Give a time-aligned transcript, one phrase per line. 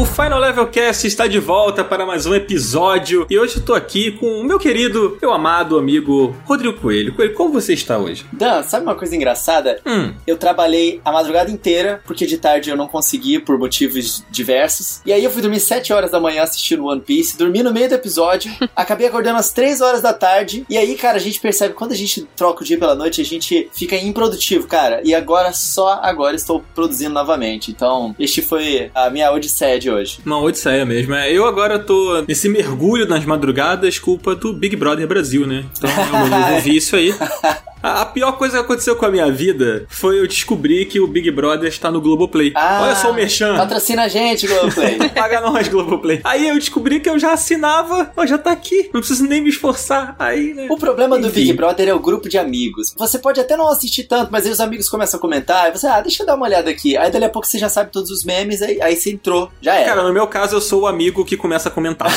[0.00, 3.74] O Final Level Cast está de volta para mais um episódio e hoje eu tô
[3.74, 7.14] aqui com o meu querido, meu amado amigo Rodrigo Coelho.
[7.14, 8.24] Coelho, como você está hoje?
[8.32, 9.78] Dan, sabe uma coisa engraçada?
[9.84, 10.14] Hum.
[10.26, 15.02] Eu trabalhei a madrugada inteira, porque de tarde eu não consegui por motivos diversos.
[15.04, 17.90] E aí eu fui dormir 7 horas da manhã assistindo One Piece, dormi no meio
[17.90, 20.64] do episódio, acabei acordando às 3 horas da tarde.
[20.70, 23.24] E aí, cara, a gente percebe quando a gente troca o dia pela noite, a
[23.24, 25.02] gente fica improdutivo, cara.
[25.04, 27.70] E agora, só agora estou produzindo novamente.
[27.70, 30.18] Então, este foi a minha odisseia de hoje.
[30.24, 31.14] Uma odisseia mesmo.
[31.14, 35.64] É, eu agora tô nesse mergulho nas madrugadas, culpa do Big Brother Brasil, né?
[35.76, 37.14] Então eu ouvi isso aí.
[37.82, 41.30] A pior coisa que aconteceu com a minha vida foi eu descobrir que o Big
[41.30, 42.52] Brother está no Globoplay.
[42.54, 43.56] Ah, Olha só o Merchan.
[43.56, 44.98] Patrocina a gente, Globoplay.
[45.14, 46.20] Paga nós, Globoplay.
[46.22, 48.90] Aí eu descobri que eu já assinava, ó, já tá aqui.
[48.92, 50.14] Não preciso nem me esforçar.
[50.18, 50.66] Aí, né?
[50.70, 51.40] O problema do Enfim.
[51.40, 52.92] Big Brother é o grupo de amigos.
[52.98, 55.86] Você pode até não assistir tanto, mas aí os amigos começam a comentar, e você,
[55.86, 56.98] ah, deixa eu dar uma olhada aqui.
[56.98, 59.74] Aí dali a pouco você já sabe todos os memes, aí, aí você entrou, já
[59.80, 59.90] era.
[59.90, 62.10] Cara, no meu caso, eu sou o amigo que começa a comentar.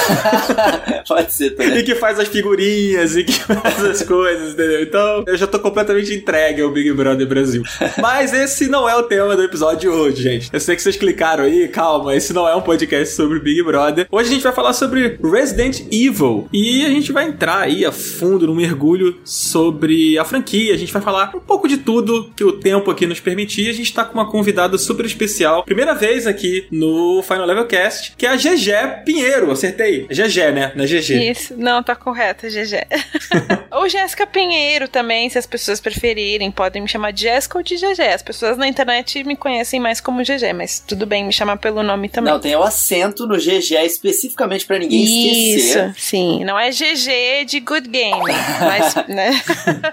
[1.08, 1.80] pode ser também.
[1.80, 4.82] e que faz as figurinhas e que faz as coisas, entendeu?
[4.82, 7.64] Então, eu já tô completamente entregue ao Big Brother Brasil.
[8.02, 10.50] Mas esse não é o tema do episódio de hoje, gente.
[10.52, 14.08] Eu sei que vocês clicaram aí, calma, esse não é um podcast sobre Big Brother.
[14.12, 16.48] Hoje a gente vai falar sobre Resident Evil.
[16.54, 20.74] E a gente vai entrar aí a fundo no mergulho sobre a franquia.
[20.74, 23.70] A gente vai falar um pouco de tudo que o tempo aqui nos permitir.
[23.70, 25.64] A gente tá com uma convidada super especial.
[25.64, 29.52] Primeira vez aqui no Final Level Cast, que é a GG Pinheiro.
[29.52, 30.08] Acertei.
[30.10, 30.72] É GG, né?
[30.76, 31.32] Não é GG.
[31.32, 32.86] Isso, não, tá correto, GG.
[33.72, 37.76] ou Jéssica Pinheiro também, se as pessoas preferirem, podem me chamar de Jéssica ou de
[37.76, 38.02] GG.
[38.14, 41.84] As pessoas na internet me conhecem mais como GG, mas tudo bem me chamar pelo
[41.84, 42.34] nome também.
[42.34, 45.94] Não, tem o acento no GG especificamente pra ninguém Isso, esquecer.
[45.98, 46.44] sim.
[46.44, 48.22] Não é GG de good game,
[48.60, 49.42] mas, né?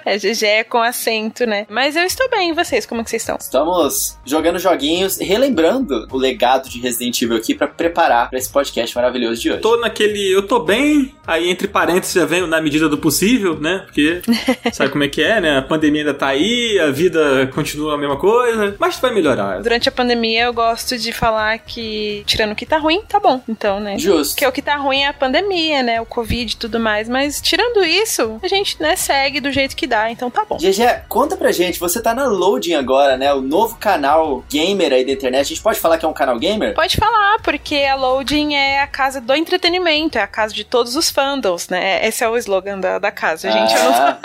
[0.05, 1.67] É GG com acento, né?
[1.69, 2.87] Mas eu estou bem, e vocês?
[2.87, 3.37] Como que vocês estão?
[3.41, 8.95] Estamos jogando joguinhos, relembrando o legado de Resident Evil aqui pra preparar pra esse podcast
[8.95, 9.61] maravilhoso de hoje.
[9.61, 10.33] Tô naquele.
[10.33, 13.83] Eu tô bem, aí entre parênteses já vem na medida do possível, né?
[13.87, 14.23] Porque
[14.73, 15.59] sabe como é que é, né?
[15.59, 19.63] A pandemia ainda tá aí, a vida continua a mesma coisa, mas vai melhorar.
[19.63, 23.41] Durante a pandemia, eu gosto de falar que, tirando o que tá ruim, tá bom.
[23.49, 23.99] Então, né?
[23.99, 24.35] Justo.
[24.35, 26.01] Porque o que tá ruim é a pandemia, né?
[26.01, 27.09] O Covid e tudo mais.
[27.09, 30.57] Mas tirando isso, a gente, né, segue do jeito que dá, então tá bom.
[30.57, 33.33] GG, conta pra gente, você tá na Loading agora, né?
[33.33, 35.41] O novo canal gamer aí da internet.
[35.41, 36.75] A gente pode falar que é um canal gamer?
[36.75, 40.97] Pode falar, porque a Loading é a casa do entretenimento, é a casa de todos
[40.97, 42.07] os fandoms, né?
[42.07, 43.75] Esse é o slogan da, da casa, gente.
[43.75, 44.21] Eu não Ah.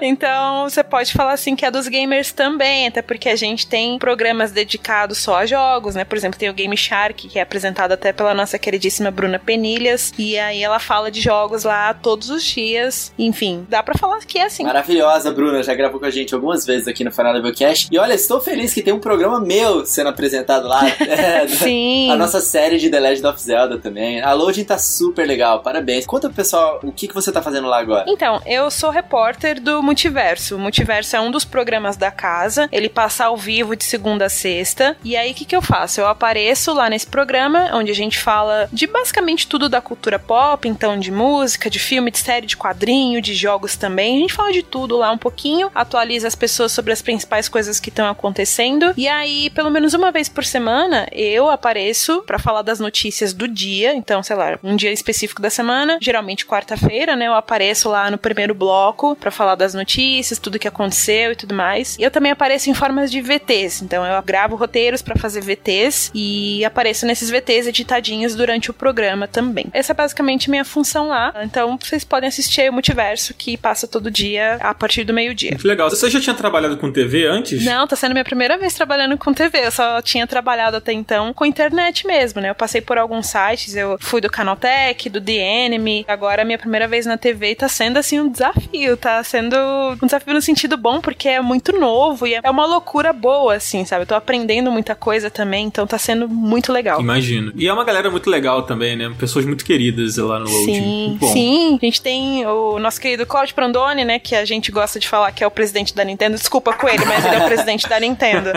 [0.02, 3.98] Então, você pode falar assim que é dos gamers também, até porque a gente tem
[3.98, 6.04] programas dedicados só a jogos, né?
[6.04, 10.12] Por exemplo, tem o Game Shark, que é apresentado até pela nossa queridíssima Bruna Penilhas,
[10.18, 13.12] e aí ela fala de jogos lá todos os dias.
[13.18, 14.64] Enfim, dá pra falar que é assim.
[14.64, 15.62] Maravilhosa, Bruna.
[15.62, 17.88] Já gravou com a gente algumas vezes aqui no Final Level Cash.
[17.90, 20.82] E olha, estou feliz que tem um programa meu sendo apresentado lá.
[21.08, 22.10] É, Sim.
[22.18, 24.20] Nossa série de The Legend of Zelda também.
[24.20, 26.04] A Loading tá super legal, parabéns.
[26.04, 28.04] Conta pro pessoal o que, que você tá fazendo lá agora.
[28.08, 30.56] Então, eu sou repórter do Multiverso.
[30.56, 32.68] O Multiverso é um dos programas da casa.
[32.72, 34.96] Ele passa ao vivo de segunda a sexta.
[35.04, 36.00] E aí, o que, que eu faço?
[36.00, 40.68] Eu apareço lá nesse programa, onde a gente fala de basicamente tudo da cultura pop,
[40.68, 44.16] então de música, de filme, de série, de quadrinho, de jogos também.
[44.16, 47.78] A gente fala de tudo lá um pouquinho, atualiza as pessoas sobre as principais coisas
[47.78, 48.92] que estão acontecendo.
[48.96, 53.46] E aí, pelo menos uma vez por semana, eu apareço pra falar das notícias do
[53.46, 53.94] dia.
[53.94, 57.26] Então, sei lá, um dia específico da semana, geralmente quarta-feira, né?
[57.26, 61.54] Eu apareço lá no primeiro bloco pra falar das notícias, tudo que aconteceu e tudo
[61.54, 61.96] mais.
[61.98, 63.82] E eu também apareço em formas de VTs.
[63.82, 69.26] Então, eu gravo roteiros pra fazer VTs e apareço nesses VTs editadinhos durante o programa
[69.28, 69.66] também.
[69.72, 71.32] Essa é basicamente minha função lá.
[71.42, 75.50] Então, vocês podem assistir o Multiverso que passa todo dia a partir do meio-dia.
[75.52, 75.90] Muito legal.
[75.90, 77.64] Você já tinha trabalhado com TV antes?
[77.64, 79.66] Não, tá sendo minha primeira vez trabalhando com TV.
[79.66, 82.50] Eu só tinha trabalhado até então com internet mesmo, né?
[82.50, 86.04] Eu passei por alguns sites, eu fui do Canaltech, do The Enemy.
[86.08, 88.96] Agora, é minha primeira vez na TV e tá sendo, assim, um desafio.
[88.96, 89.56] Tá sendo
[90.02, 93.84] um desafio no sentido bom, porque é muito novo e é uma loucura boa, assim,
[93.84, 94.02] sabe?
[94.02, 97.00] Eu tô aprendendo muita coisa também, então tá sendo muito legal.
[97.00, 97.52] Imagino.
[97.54, 99.12] E é uma galera muito legal também, né?
[99.18, 100.74] Pessoas muito queridas lá no Loading.
[100.74, 101.78] Sim, sim.
[101.80, 104.18] A gente tem o nosso querido Claudio Prandoni, né?
[104.18, 106.36] Que a gente gosta de falar que é o presidente da Nintendo.
[106.36, 108.52] Desculpa com ele, mas ele é o presidente da Nintendo.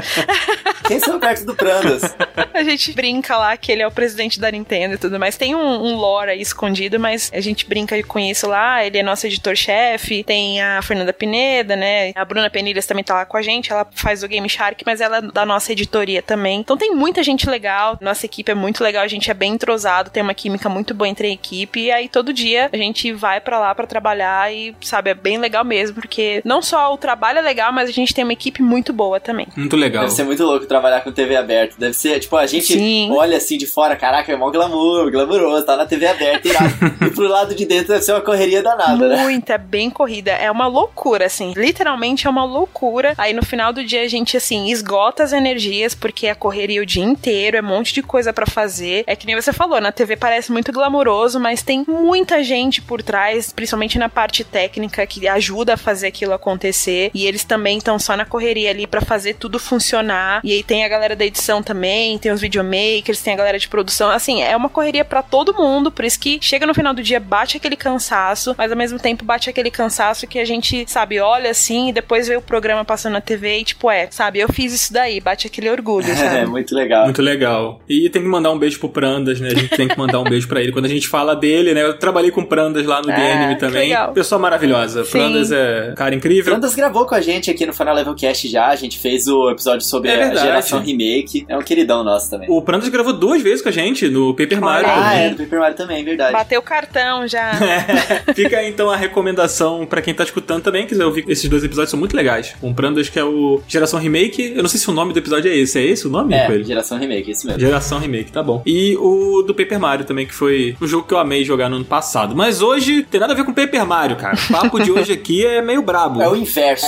[0.88, 2.01] Quem são perto do Prandas?
[2.54, 5.38] A gente brinca lá que ele é o presidente da Nintendo e tudo mais.
[5.38, 8.86] Tem um, um lore aí escondido, mas a gente brinca com isso lá.
[8.86, 10.24] Ele é nosso editor-chefe.
[10.24, 12.12] Tem a Fernanda Pineda, né?
[12.16, 15.01] A Bruna Penilhas também tá lá com a gente, ela faz o Game Shark, mas
[15.01, 16.60] ela é da nossa editoria também.
[16.60, 20.10] Então tem muita gente legal, nossa equipe é muito legal, a gente é bem entrosado,
[20.10, 23.39] tem uma química muito boa entre a equipe, e aí todo dia a gente vai
[23.39, 27.39] para lá para trabalhar e, sabe, é bem legal mesmo, porque não só o trabalho
[27.39, 29.48] é legal, mas a gente tem uma equipe muito boa também.
[29.56, 30.04] Muito legal.
[30.04, 31.75] Deve ser muito louco trabalhar com TV aberta.
[31.77, 33.10] Deve ser, tipo, a gente Sim.
[33.21, 36.73] Olha assim de fora, caraca, é mó glamour, glamouroso, tá na TV aberta, irado.
[37.06, 39.23] e pro lado de dentro deve ser uma correria danada, né?
[39.23, 40.31] Muito, é bem corrida.
[40.31, 41.53] É uma loucura, assim.
[41.56, 43.13] Literalmente é uma loucura.
[43.18, 46.85] Aí no final do dia a gente, assim, esgota as energias, porque é correria o
[46.85, 49.03] dia inteiro, é um monte de coisa pra fazer.
[49.07, 53.01] É que nem você falou, na TV parece muito glamouroso, mas tem muita gente por
[53.01, 57.12] trás, principalmente na parte técnica, que ajuda a fazer aquilo acontecer.
[57.13, 60.41] E eles também estão só na correria ali pra fazer tudo funcionar.
[60.44, 63.68] E aí tem a galera da edição também, tem os videomakers, tem a galera de
[63.68, 64.09] produção.
[64.09, 67.19] Assim, é uma correria pra todo mundo, por isso que chega no final do dia,
[67.19, 71.50] bate aquele cansaço, mas ao mesmo tempo bate aquele cansaço que a gente, sabe, olha
[71.51, 74.74] assim e depois vê o programa passando na TV e tipo, é, sabe, eu fiz
[74.74, 76.45] isso daí, bate aquele orgulho, É, sabe?
[76.48, 77.06] muito legal.
[77.06, 77.80] Muito legal.
[77.88, 79.50] E tem que mandar um beijo pro Prandas, né?
[79.50, 80.71] A gente tem que mandar um beijo pra ele.
[80.71, 81.81] Quando a gente fala dele, né?
[81.83, 83.89] Eu trabalhei com Prandas lá no Ah, DNM que também.
[83.89, 84.12] legal.
[84.13, 85.03] Pessoa maravilhosa.
[85.06, 85.12] Sim.
[85.12, 86.51] Prandas é um cara incrível.
[86.53, 89.50] Frandas gravou com a gente aqui no Final Level Cast já, a gente fez o
[89.50, 90.42] episódio sobre É a verdade.
[90.45, 91.45] geração remake.
[91.48, 92.48] É um queridão nosso também.
[92.50, 94.89] O Prandas gravou duas vezes com a gente no Paper Mario.
[94.89, 96.33] Ah, é, do Paper Mario também, verdade.
[96.33, 97.51] Bateu o cartão já.
[97.71, 98.33] É.
[98.33, 101.91] Fica aí, então a recomendação pra quem tá escutando também, quiser ouvir esses dois episódios,
[101.91, 102.53] são muito legais.
[102.61, 104.53] Um Prandas que é o Geração Remake.
[104.55, 105.79] Eu não sei se o nome do episódio é esse.
[105.79, 107.59] É esse o nome, É, geração remake, isso mesmo.
[107.61, 108.61] Geração Remake, tá bom.
[108.65, 111.77] E o do Paper Mario também, que foi um jogo que eu amei jogar no
[111.77, 112.35] ano passado.
[112.35, 114.35] Mas hoje tem nada a ver com Paper Mario, cara.
[114.35, 116.21] O papo de hoje aqui é meio brabo.
[116.21, 116.85] É o inverso.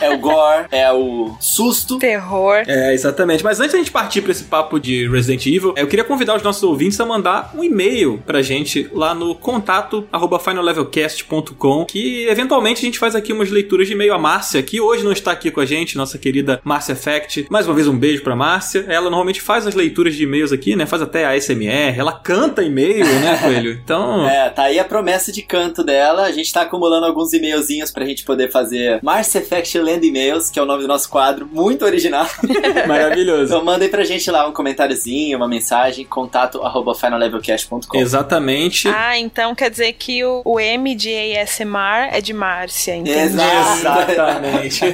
[0.00, 1.98] é o gore, é o susto.
[1.98, 2.62] Terror.
[2.66, 3.44] É, exatamente.
[3.44, 6.42] Mas antes da gente partir pra esse papo de Resident Evil, eu queria convidar os
[6.42, 12.80] nossos ouvintes a mandar um e-mail pra gente lá no contato arroba finallevelcast.com que eventualmente
[12.80, 14.14] a gente faz aqui umas leituras de e-mail.
[14.14, 17.46] A Márcia, que hoje não está aqui com a gente, nossa querida Márcia Effect.
[17.50, 18.84] Mais uma vez um beijo pra Márcia.
[18.88, 20.86] Ela normalmente faz as leituras de e-mails aqui, né?
[20.86, 21.98] Faz até a SMR.
[21.98, 23.72] Ela canta e-mail, né, Coelho?
[23.72, 24.28] Então...
[24.28, 26.22] É, tá aí a promessa de canto dela.
[26.22, 30.58] A gente tá acumulando alguns e-mailzinhos pra gente poder fazer Mars Effect Land E-mails, que
[30.58, 32.26] é o nome do nosso quadro, muito original.
[32.86, 33.44] Maravilhoso.
[33.44, 34.52] então mandem pra gente lá um
[35.02, 37.98] comentáriozinho, uma mensagem, contato arroba finallevelcast.com.
[37.98, 38.88] Exatamente.
[38.88, 43.18] Ah, então quer dizer que o, o M de ASMR é de Márcia, entendi.
[43.18, 44.12] Exato.
[44.12, 44.84] Exatamente.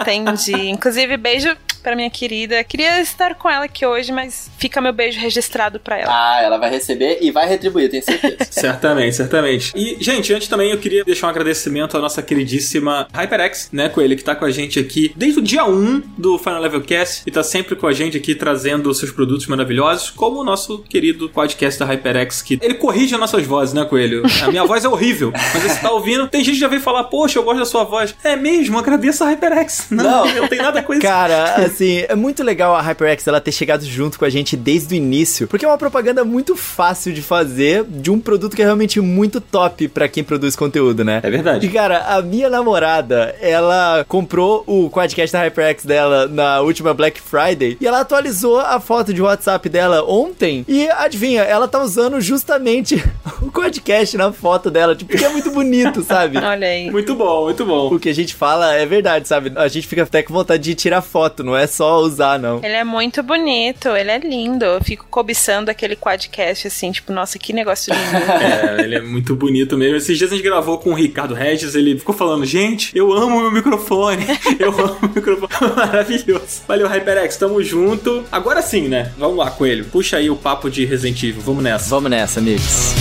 [0.00, 0.68] Entendi.
[0.68, 2.64] Inclusive, beijo pra minha querida.
[2.64, 6.10] Queria estar com ela aqui hoje, mas fica meu beijo registrado pra ela.
[6.10, 8.38] Ah, ela vai receber e vai retribuir, tenho certeza.
[8.50, 9.72] Certamente, certamente.
[9.76, 14.16] E, gente, antes também eu queria deixar um agradecimento à nossa queridíssima HyperX, né, Coelho,
[14.16, 17.30] que tá com a gente aqui desde o dia 1 do Final Level Cast e
[17.30, 21.28] tá sempre com a gente aqui trazendo os seus produtos maravilhosos, como o nosso querido
[21.28, 24.22] podcast da HyperX, que ele corrige as nossas vozes, né, Coelho?
[24.42, 27.04] A minha voz é horrível, mas você tá ouvindo, tem gente que já veio falar,
[27.04, 28.14] poxa, eu gosto da sua voz.
[28.24, 29.86] É mesmo, agradeço a HyperX.
[29.90, 30.26] Não, Não.
[30.26, 31.02] eu não tenho nada com isso.
[31.02, 34.94] Cara, assim, é muito legal a HyperX ela ter chegado junto com a gente desde
[34.94, 38.64] o início, porque é uma propaganda muito fácil de fazer de um produto que é
[38.64, 41.20] realmente muito top pra quem produz conteúdo, né?
[41.22, 41.66] É verdade.
[41.66, 47.20] E cara, a minha namorada, ela comprou o quadcast da HyperX dela na última Black
[47.20, 52.20] Friday e ela atualizou a foto de WhatsApp dela ontem e adivinha, ela tá usando
[52.20, 53.02] justamente
[53.42, 56.38] o quadcast na foto dela, tipo, porque é muito bonito, sabe?
[56.38, 56.90] Olha aí.
[56.90, 57.94] Muito bom, muito bom.
[57.94, 59.52] O que a gente fala é verdade, sabe?
[59.56, 62.58] A gente fica até com vontade de tirar foto, não é só usar, não.
[62.62, 64.64] Ele é muito bonito, ele é lindo.
[64.64, 68.04] Eu fico cobiçando aquele quadcast assim, tipo, nossa, que negócio lindo.
[68.44, 69.96] É, ele é muito bonito mesmo.
[69.96, 73.40] Esses dias a gente gravou com o Ricardo Regis, ele ficou falando, gente, eu amo
[73.40, 74.24] meu microfone.
[74.58, 75.72] Eu amo o microfone.
[75.76, 76.62] Maravilhoso.
[76.66, 78.24] Valeu, HyperX, tamo junto.
[78.30, 79.12] Agora sim, né?
[79.18, 79.84] Vamos lá, Coelho.
[79.86, 81.42] Puxa aí o papo de Resident Evil.
[81.42, 81.90] Vamos nessa.
[81.90, 82.94] Vamos nessa, amigos.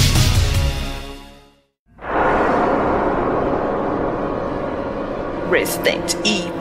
[5.52, 6.53] Resident Evil.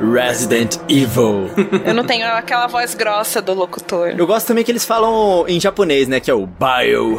[0.00, 1.50] Resident Evil.
[1.84, 4.14] Eu não tenho aquela voz grossa do locutor.
[4.16, 6.20] Eu gosto também que eles falam em japonês, né?
[6.20, 7.16] Que é o Biohazard.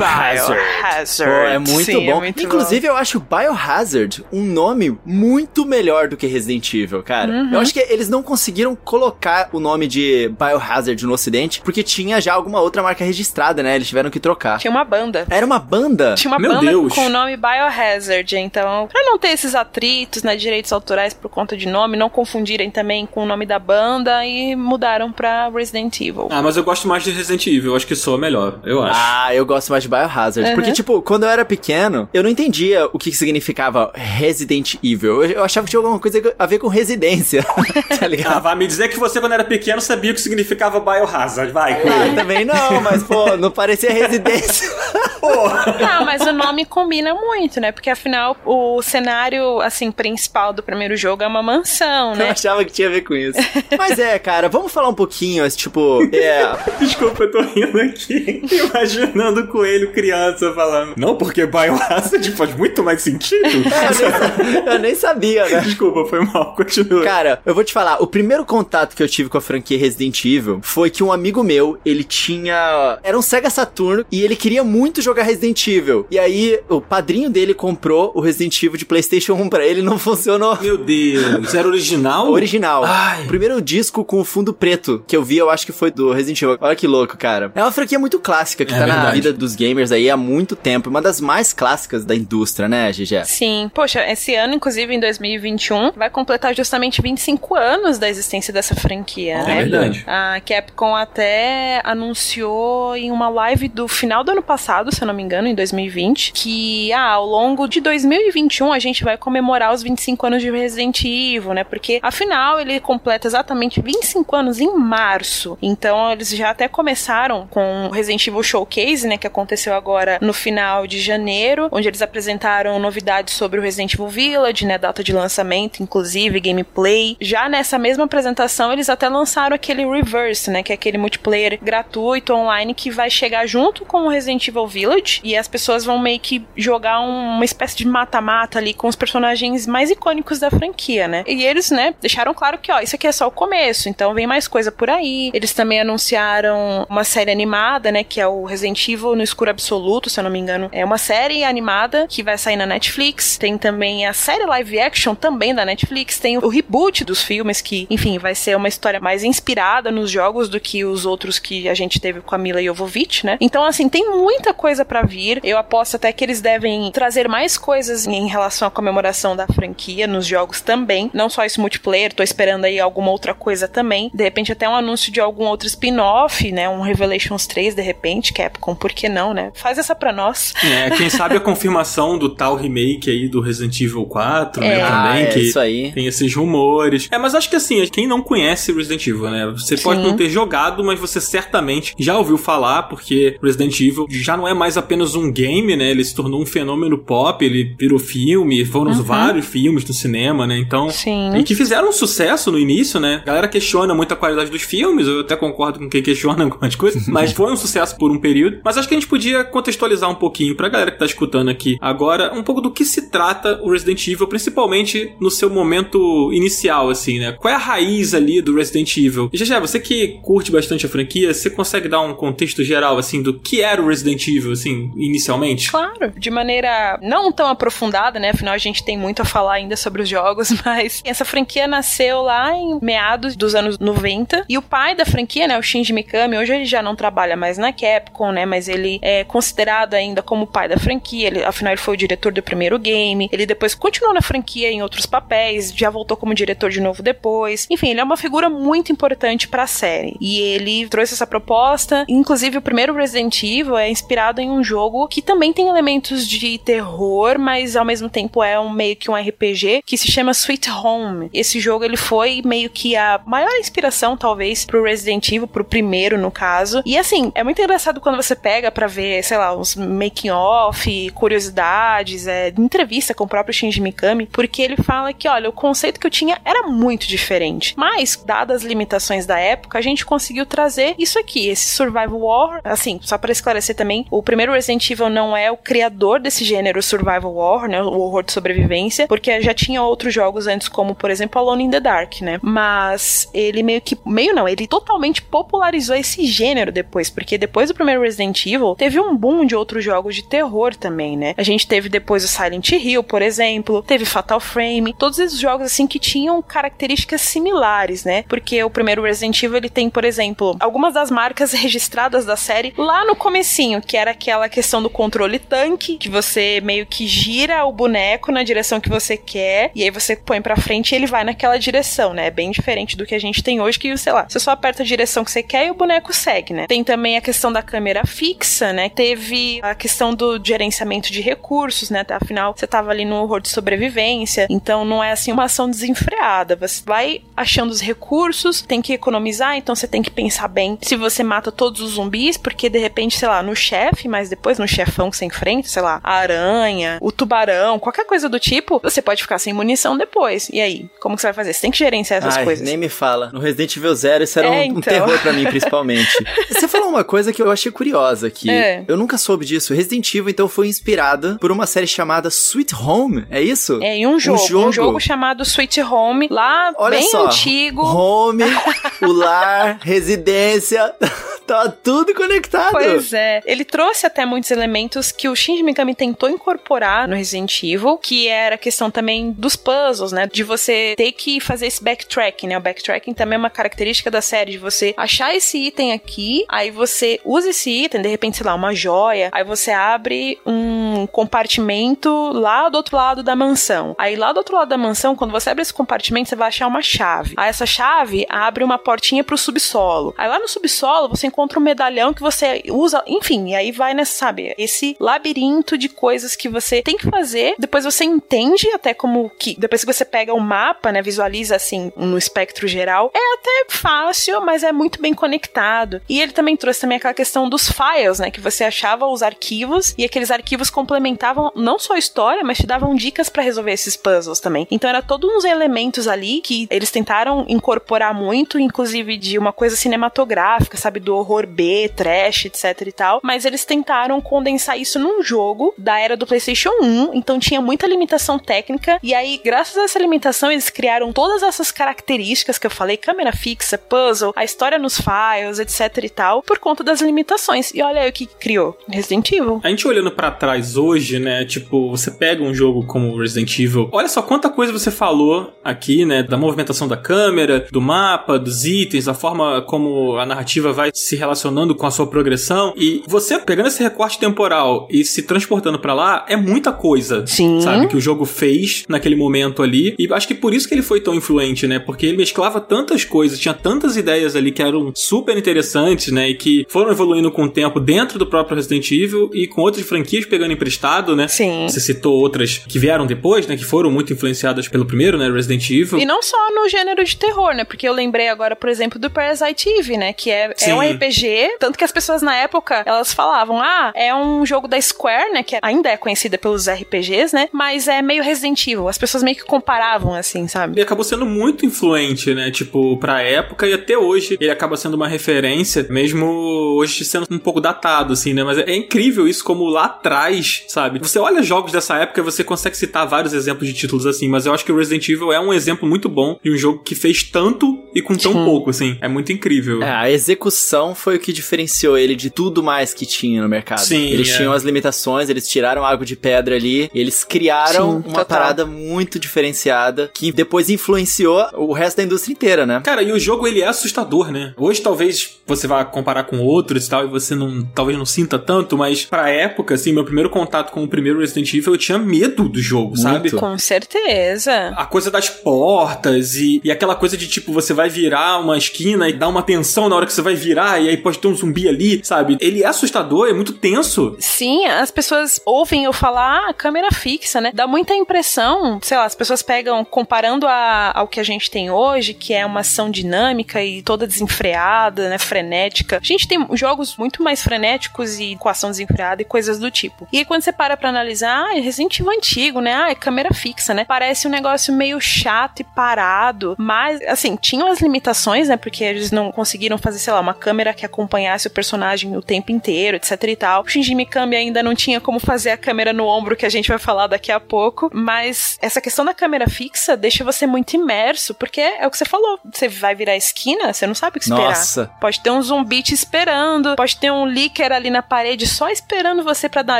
[0.47, 1.31] Biohazard.
[1.31, 2.19] Pô, é muito Sim, é bom.
[2.19, 7.31] muito Inclusive, eu acho Biohazard um nome muito melhor do que Resident Evil, cara.
[7.31, 7.53] Uhum.
[7.53, 12.19] Eu acho que eles não conseguiram colocar o nome de Biohazard no ocidente, porque tinha
[12.21, 13.75] já alguma outra marca registrada, né?
[13.75, 14.59] Eles tiveram que trocar.
[14.59, 15.25] Tinha uma banda.
[15.29, 16.15] Era uma banda?
[16.15, 16.93] Tinha uma Meu banda Deus.
[16.93, 21.55] com o nome Biohazard, então, pra não ter esses atritos, né, direitos autorais por conta
[21.57, 26.27] de nome, não confundirem também com o nome da banda e mudaram pra Resident Evil.
[26.29, 27.71] Ah, mas eu gosto mais de Resident Evil.
[27.71, 28.59] Eu acho que soa melhor.
[28.65, 28.99] Eu acho.
[29.01, 30.49] Ah, eu gosto mais de Biohazard.
[30.49, 30.55] Uhum.
[30.55, 35.23] Porque, tipo, quando eu era pequeno, eu não entendia o que, significava Resident Evil.
[35.23, 37.41] Eu, eu achava que tinha alguma coisa a ver com residência.
[37.89, 38.43] tá Ah, ligado?
[38.43, 41.51] vai me dizer que você, quando era pequeno, sabia o que significava Biohazard.
[41.51, 44.69] Vai, Ah, também não, mas, pô, não parecia residência.
[45.21, 45.77] Porra!
[45.79, 47.71] Não, mas o nome combina muito, né?
[47.71, 52.31] Porque afinal o cenário, assim, principal do primeiro jogo é uma mansão, Eu né?
[52.31, 53.39] achava que tinha a ver com isso.
[53.77, 56.57] Mas é, cara, vamos falar um pouquinho, esse, tipo, é.
[56.79, 60.93] Desculpa, eu tô rindo aqui, imaginando o coelho criança falando.
[60.97, 63.47] Não, porque Biohazard faz muito mais sentido.
[63.47, 65.59] Eu nem, eu nem sabia, né?
[65.61, 67.03] Desculpa, foi mal, continua.
[67.03, 70.23] Cara, eu vou te falar, o primeiro contato que eu tive com a franquia Resident
[70.25, 72.99] Evil foi que um amigo meu, ele tinha.
[73.03, 76.05] Era um Sega Saturno e ele queria muito jogar Resident Evil.
[76.09, 79.83] E aí, o padrinho dele comprou o Resident Evil de PlayStation 1 pra ele e
[79.83, 80.57] não funcionou.
[80.61, 82.06] Meu Deus, era original?
[82.31, 82.83] Original.
[82.85, 83.23] Ai.
[83.23, 86.11] O primeiro disco com o fundo preto que eu vi, eu acho que foi do
[86.11, 86.57] Resident Evil.
[86.61, 87.51] Olha que louco, cara.
[87.55, 89.15] É uma franquia muito clássica que É tá na verdade.
[89.15, 90.89] vida dos gamers aí há muito tempo.
[90.89, 93.25] Uma das mais clássicas da indústria, né, GG?
[93.25, 93.69] Sim.
[93.73, 99.35] Poxa, esse ano, inclusive em 2021, vai completar justamente 25 anos da existência dessa franquia,
[99.35, 99.55] É né?
[99.63, 100.03] verdade.
[100.07, 105.13] A Capcom até anunciou em uma live do final do ano passado, se eu não
[105.13, 109.83] me engano, em 2020, que ah, ao longo de 2021 a gente vai comemorar os
[109.83, 111.63] 25 anos de Resident Evil, né?
[111.63, 115.57] Porque afinal ele completa exatamente 25 anos em março.
[115.61, 120.33] Então eles já até começaram com o Resident Evil Showcase, né, que aconteceu agora no
[120.33, 125.13] final de janeiro, onde eles apresentaram novidades sobre o Resident Evil Village, né, data de
[125.13, 127.17] lançamento, inclusive gameplay.
[127.19, 132.33] Já nessa mesma apresentação, eles até lançaram aquele Reverse, né, que é aquele multiplayer gratuito
[132.33, 136.19] online que vai chegar junto com o Resident Evil Village e as pessoas vão meio
[136.19, 141.07] que jogar um- uma espécie de mata-mata ali com os personagens mais icônicos da franquia,
[141.07, 141.23] né?
[141.27, 144.25] E eles, né, deixaram claro que, ó, isso aqui é só o começo, então vem
[144.25, 145.29] mais coisa por aí.
[145.33, 150.09] Eles também anunciaram uma série animada, né, que é o Resident Evil no Escuro Absoluto,
[150.09, 150.69] se eu não me engano.
[150.71, 153.37] É uma série animada que vai sair na Netflix.
[153.37, 156.19] Tem também a série live action também da Netflix.
[156.19, 160.49] Tem o reboot dos filmes, que, enfim, vai ser uma história mais inspirada nos jogos
[160.49, 163.37] do que os outros que a gente teve com a Mila Jovovich, né?
[163.39, 165.39] Então, assim, tem muita coisa pra vir.
[165.43, 170.07] Eu aposto até que eles devem trazer mais coisas em relação à comemoração da franquia
[170.07, 171.11] nos jogos também.
[171.13, 174.09] Não só esse multiplayer, tô esperando aí alguma outra coisa também.
[174.13, 176.69] De repente, até um anúncio de algum outro spin-off, né?
[176.69, 179.51] Um Revelations 3, de repente, Capcom, por que não, né?
[179.53, 180.53] Faz essa pra nós.
[180.63, 184.85] É, quem sabe a confirmação do tal remake aí do Resident Evil 4, né, É.
[184.85, 185.91] também, Ah, é que isso aí.
[185.91, 187.07] tem esses rumores.
[187.11, 190.07] É, mas acho que assim, quem não conhece Resident Evil, né, você pode Sim.
[190.07, 194.53] não ter jogado, mas você certamente já ouviu falar, porque Resident Evil já não é
[194.53, 198.91] mais apenas um game, né, ele se tornou um fenômeno pop, ele virou filme, foram
[198.91, 199.03] Uhum.
[199.03, 200.89] vários filmes no cinema, né, então...
[200.89, 201.35] Sim.
[201.35, 203.21] E que fizeram um sucesso no início, né?
[203.23, 206.75] A galera questiona muito a qualidade dos filmes, eu até concordo com quem questiona algumas
[206.75, 208.59] coisas, mas foi um sucesso por um período.
[208.63, 211.77] Mas acho que a gente podia contextualizar um pouquinho pra galera que tá escutando aqui
[211.81, 216.89] agora, um pouco do que se trata o Resident Evil, principalmente no seu momento inicial,
[216.89, 217.33] assim, né?
[217.33, 219.29] Qual é a raiz ali do Resident Evil?
[219.33, 223.21] E já você que curte bastante a franquia, você consegue dar um contexto geral, assim,
[223.21, 225.71] do que era o Resident Evil, assim, inicialmente?
[225.71, 228.31] Claro, de maneira não tão aprofundada, né?
[228.31, 232.21] Afinal, a gente tem muito a falar ainda sobre os jogos, mas essa franquia nasceu
[232.21, 236.37] lá em meados dos anos 90 e o pai da franquia, né, o Shinji Mikami,
[236.37, 240.43] hoje ele já não trabalha mais na Capcom, né, mas ele é considerado ainda como
[240.43, 243.73] o pai da franquia, ele, afinal ele foi o diretor do primeiro game, ele depois
[243.73, 247.67] continuou na franquia em outros papéis, já voltou como diretor de novo depois.
[247.69, 250.15] Enfim, ele é uma figura muito importante pra série.
[250.19, 255.07] E ele trouxe essa proposta, inclusive o primeiro Resident Evil é inspirado em um jogo
[255.07, 259.15] que também tem elementos de terror, mas ao mesmo tempo é um meio que um
[259.15, 261.29] RPG que se chama Sweet Home.
[261.39, 266.17] Esse jogo ele foi meio que a maior inspiração talvez pro Resident Evil, pro primeiro
[266.17, 266.81] no caso.
[266.85, 271.09] E assim, é muito engraçado quando você pega pra ver, sei lá, uns making off,
[271.11, 275.99] curiosidades, é, entrevista com o próprio Shinji Mikami, porque ele fala que, olha, o conceito
[275.99, 277.73] que eu tinha era muito diferente.
[277.77, 282.59] Mas, dadas as limitações da época, a gente conseguiu trazer isso aqui, esse survival horror.
[282.63, 286.81] Assim, só para esclarecer também, o primeiro Resident Evil não é o criador desse gênero
[286.81, 291.11] survival horror, né, o horror de sobrevivência, porque já tinha outros jogos antes, como por
[291.11, 292.39] exemplo Alone in the Dark, né?
[292.41, 297.75] Mas ele meio que, meio não, ele totalmente popularizou esse gênero depois, porque depois do
[297.75, 301.33] primeiro Resident Evil, teve um boom de outros jogos de terror também, né?
[301.37, 305.67] A gente teve depois o Silent Hill, por exemplo, teve Fatal Frame, todos esses jogos
[305.67, 308.23] assim que tinham características similares, né?
[308.23, 312.73] Porque o primeiro Resident Evil ele tem, por exemplo, algumas das marcas registradas da série
[312.77, 317.65] lá no comecinho, que era aquela questão do controle tanque, que você meio que gira
[317.65, 321.07] o boneco na direção que você quer, e aí você põe pra frente e ele
[321.07, 322.27] vai naquela direção, né?
[322.27, 324.83] É bem diferente do que a gente tem hoje, que, sei lá, você só aperta
[324.83, 326.67] a direção que você quer e o boneco segue, né?
[326.67, 328.89] Tem também a questão da câmera fixa, né?
[328.89, 332.05] Teve a questão do gerenciamento de recursos, né?
[332.09, 336.55] Afinal, você tava ali no horror de sobrevivência, então não é assim uma ação desenfreada.
[336.55, 340.95] Você vai achando os recursos, tem que economizar, então você tem que pensar bem se
[340.95, 344.67] você mata todos os zumbis, porque de repente, sei lá, no chefe mais depois, no
[344.67, 349.01] chefão que você enfrenta, sei lá, a aranha, o tubarão, qualquer coisa do tipo, você
[349.01, 350.49] pode ficar sem munição depois.
[350.51, 350.89] E aí?
[350.99, 351.53] Como que você vai fazer?
[351.53, 352.65] Você tem que gerenciar essas Ai, coisas.
[352.65, 353.29] nem me fala.
[353.33, 354.81] No Resident Evil Zero, isso era É, um, um então.
[354.81, 356.09] terror pra mim, principalmente.
[356.49, 358.49] você falou uma coisa que eu achei curiosa aqui.
[358.49, 358.83] É.
[358.87, 359.73] Eu nunca soube disso.
[359.73, 363.79] Resident Evil, então, foi inspirada por uma série chamada Sweet Home, é isso?
[363.81, 364.71] É, em um jogo, um jogo.
[364.71, 367.25] jogo, chamado Sweet Home, lá Olha bem só.
[367.27, 367.81] antigo.
[367.83, 368.43] Home,
[369.01, 370.93] o lar, residência,
[371.45, 372.71] tá tudo conectado.
[372.71, 377.63] Pois é, ele trouxe até muitos elementos que o Shinji Mikami tentou incorporar no Resident
[377.63, 380.27] Evil, que era a questão também dos puzzles, né?
[380.31, 382.57] De você ter que fazer esse backtracking, né?
[382.57, 386.71] O backtracking também é uma característica da série, de você achar esse item aqui, aí
[386.71, 392.31] você usa esse item, de repente, sei lá, uma joia, aí você abre um compartimento
[392.33, 393.95] lá do outro lado da mansão.
[393.97, 396.67] Aí lá do outro lado da mansão, quando você abre esse compartimento, você vai achar
[396.67, 397.33] uma chave.
[397.37, 400.13] Aí essa chave abre uma portinha pro subsolo.
[400.17, 403.93] Aí lá no subsolo você encontra um medalhão que você usa, enfim, e aí vai
[403.93, 407.55] nessa, sabe, esse labirinto de coisas que você tem que fazer.
[407.57, 411.91] Depois você entende até como que depois que você pega o mapa, né, visualiza assim
[411.95, 416.01] no espectro geral, é até fácil, mas é muito bem conectado.
[416.07, 419.93] E ele também trouxe também aquela questão dos files, né, que você achava os arquivos
[419.97, 423.95] e aqueles arquivos complementavam não só a história, mas te davam dicas pra resolver esses
[423.95, 424.67] puzzles também.
[424.71, 429.75] Então era todos uns elementos ali que eles tentaram incorporar muito, inclusive de uma coisa
[429.75, 435.21] cinematográfica, sabe, do horror B, trash, etc e tal, mas eles tentaram condensar isso num
[435.21, 438.99] jogo da era do PlayStation 1, então tinha muita limitação técnica.
[439.01, 443.31] E aí, graças a essa limitação, eles criaram todas essas características que eu falei, câmera
[443.31, 447.73] fixa, puzzle, a história nos files, etc e tal, por conta das limitações.
[447.73, 449.61] E olha aí o que criou, Resident Evil.
[449.63, 451.45] A gente olhando pra trás hoje, né?
[451.45, 456.05] Tipo, você pega um jogo como Resident Evil, olha só quanta coisa você falou aqui,
[456.05, 456.23] né?
[456.23, 461.15] Da movimentação da câmera, do mapa, dos itens, da forma como a narrativa vai se
[461.15, 462.73] relacionando com a sua progressão.
[462.75, 467.25] E você pegando esse recorte temporal e se transportando pra lá, é muita coisa.
[467.27, 467.61] Sim.
[467.61, 467.87] Sabe?
[467.87, 469.95] Que o jogo fez naquele momento ali.
[469.97, 471.79] E acho que por isso que ele foi tão influente, né?
[471.79, 476.29] Porque ele mesclava tantas coisas, tinha tantas ideias ali que eram super interessantes, né?
[476.29, 479.85] E que foram evoluindo com o tempo dentro do próprio Resident Evil e com outras
[479.85, 481.27] franquias pegando emprestado, né?
[481.27, 481.67] Sim.
[481.67, 483.55] Você citou outras que vieram depois, né?
[483.55, 485.29] Que foram muito influenciadas pelo primeiro, né?
[485.29, 485.99] Resident Evil.
[485.99, 487.63] E não só no gênero de terror, né?
[487.63, 490.13] Porque eu lembrei agora, por exemplo, do Parasite Eve, né?
[490.13, 490.87] Que é, é um.
[490.87, 495.33] RPG, tanto que as pessoas na época, elas falavam, ah, é um jogo da Square,
[495.33, 495.43] né?
[495.43, 497.49] Que ainda é conhecida pelos RPGs, né?
[497.51, 498.87] Mas é meio Resident Evil.
[498.87, 500.73] As pessoas meio que comparavam, assim, sabe?
[500.73, 502.51] Ele acabou sendo muito influente, né?
[502.51, 507.39] Tipo, pra época e até hoje ele acaba sendo uma referência, mesmo hoje sendo um
[507.39, 508.43] pouco datado, assim, né?
[508.43, 510.99] Mas é incrível isso como lá atrás, sabe?
[510.99, 514.45] Você olha jogos dessa época e você consegue citar vários exemplos de títulos assim, mas
[514.45, 516.95] eu acho que o Resident Evil é um exemplo muito bom de um jogo que
[516.95, 518.45] fez tanto e com tão Sim.
[518.45, 518.97] pouco, assim.
[519.01, 519.81] É muito incrível.
[519.81, 523.79] É, a execução foi o que diferenciou ele de tudo mais que tinha no mercado.
[523.79, 524.37] Sim, eles é.
[524.37, 528.25] tinham as limitações, eles tiraram água de pedra ali, eles criaram Sim, uma total.
[528.25, 532.79] parada muito diferenciada que depois influenciou o resto da indústria inteira, né?
[532.85, 534.53] Cara, e o jogo ele é assustador, né?
[534.55, 538.37] Hoje talvez você vá comparar com outros e tal e você não, talvez não sinta
[538.37, 541.97] tanto, mas pra época, assim, meu primeiro contato com o primeiro Resident Evil, eu tinha
[541.97, 543.01] medo do jogo, Muito.
[543.01, 543.31] sabe?
[543.31, 544.73] Com certeza.
[544.77, 549.09] A coisa das portas e, e aquela coisa de tipo, você vai virar uma esquina
[549.09, 551.35] e dá uma tensão na hora que você vai virar e aí pode ter um
[551.35, 552.37] zumbi ali, sabe?
[552.39, 554.15] Ele é assustador, é muito tenso.
[554.19, 557.51] Sim, as pessoas ouvem eu falar, ah, câmera fixa, né?
[557.51, 561.69] Dá muita impressão, sei lá, as pessoas pegam, comparando a- ao que a gente tem
[561.71, 565.17] hoje, que é uma ação dinâmica e toda desenfreada, né?
[565.17, 565.97] Frenética.
[566.01, 570.07] A gente tem jogos muito mais frenéticos e com ação desenfreada e coisas do tipo.
[570.11, 572.73] E aí quando você para pra analisar, ah, é Resident Evil antigo, né?
[572.73, 573.85] Ah, é câmera fixa, né?
[573.85, 578.57] Parece um negócio meio chato e parado, mas, assim, tinham as limitações, né?
[578.57, 582.51] Porque eles não conseguiram fazer, sei lá, uma câmera que acompanhasse o personagem o tempo
[582.51, 583.63] inteiro, etc e tal.
[583.63, 586.69] O Shinji Mikami ainda não tinha como fazer a câmera no ombro, que a gente
[586.69, 591.33] vai falar daqui a pouco, mas essa questão da câmera fixa deixa você muito imerso,
[591.33, 594.19] porque é o que você falou, você vai virar a esquina, você não sabe o
[594.19, 594.49] que esperar.
[594.49, 594.91] Nossa.
[594.99, 599.23] Pode ter um zumbi te esperando, pode ter um líquer ali na parede só esperando
[599.23, 599.79] você pra dar uma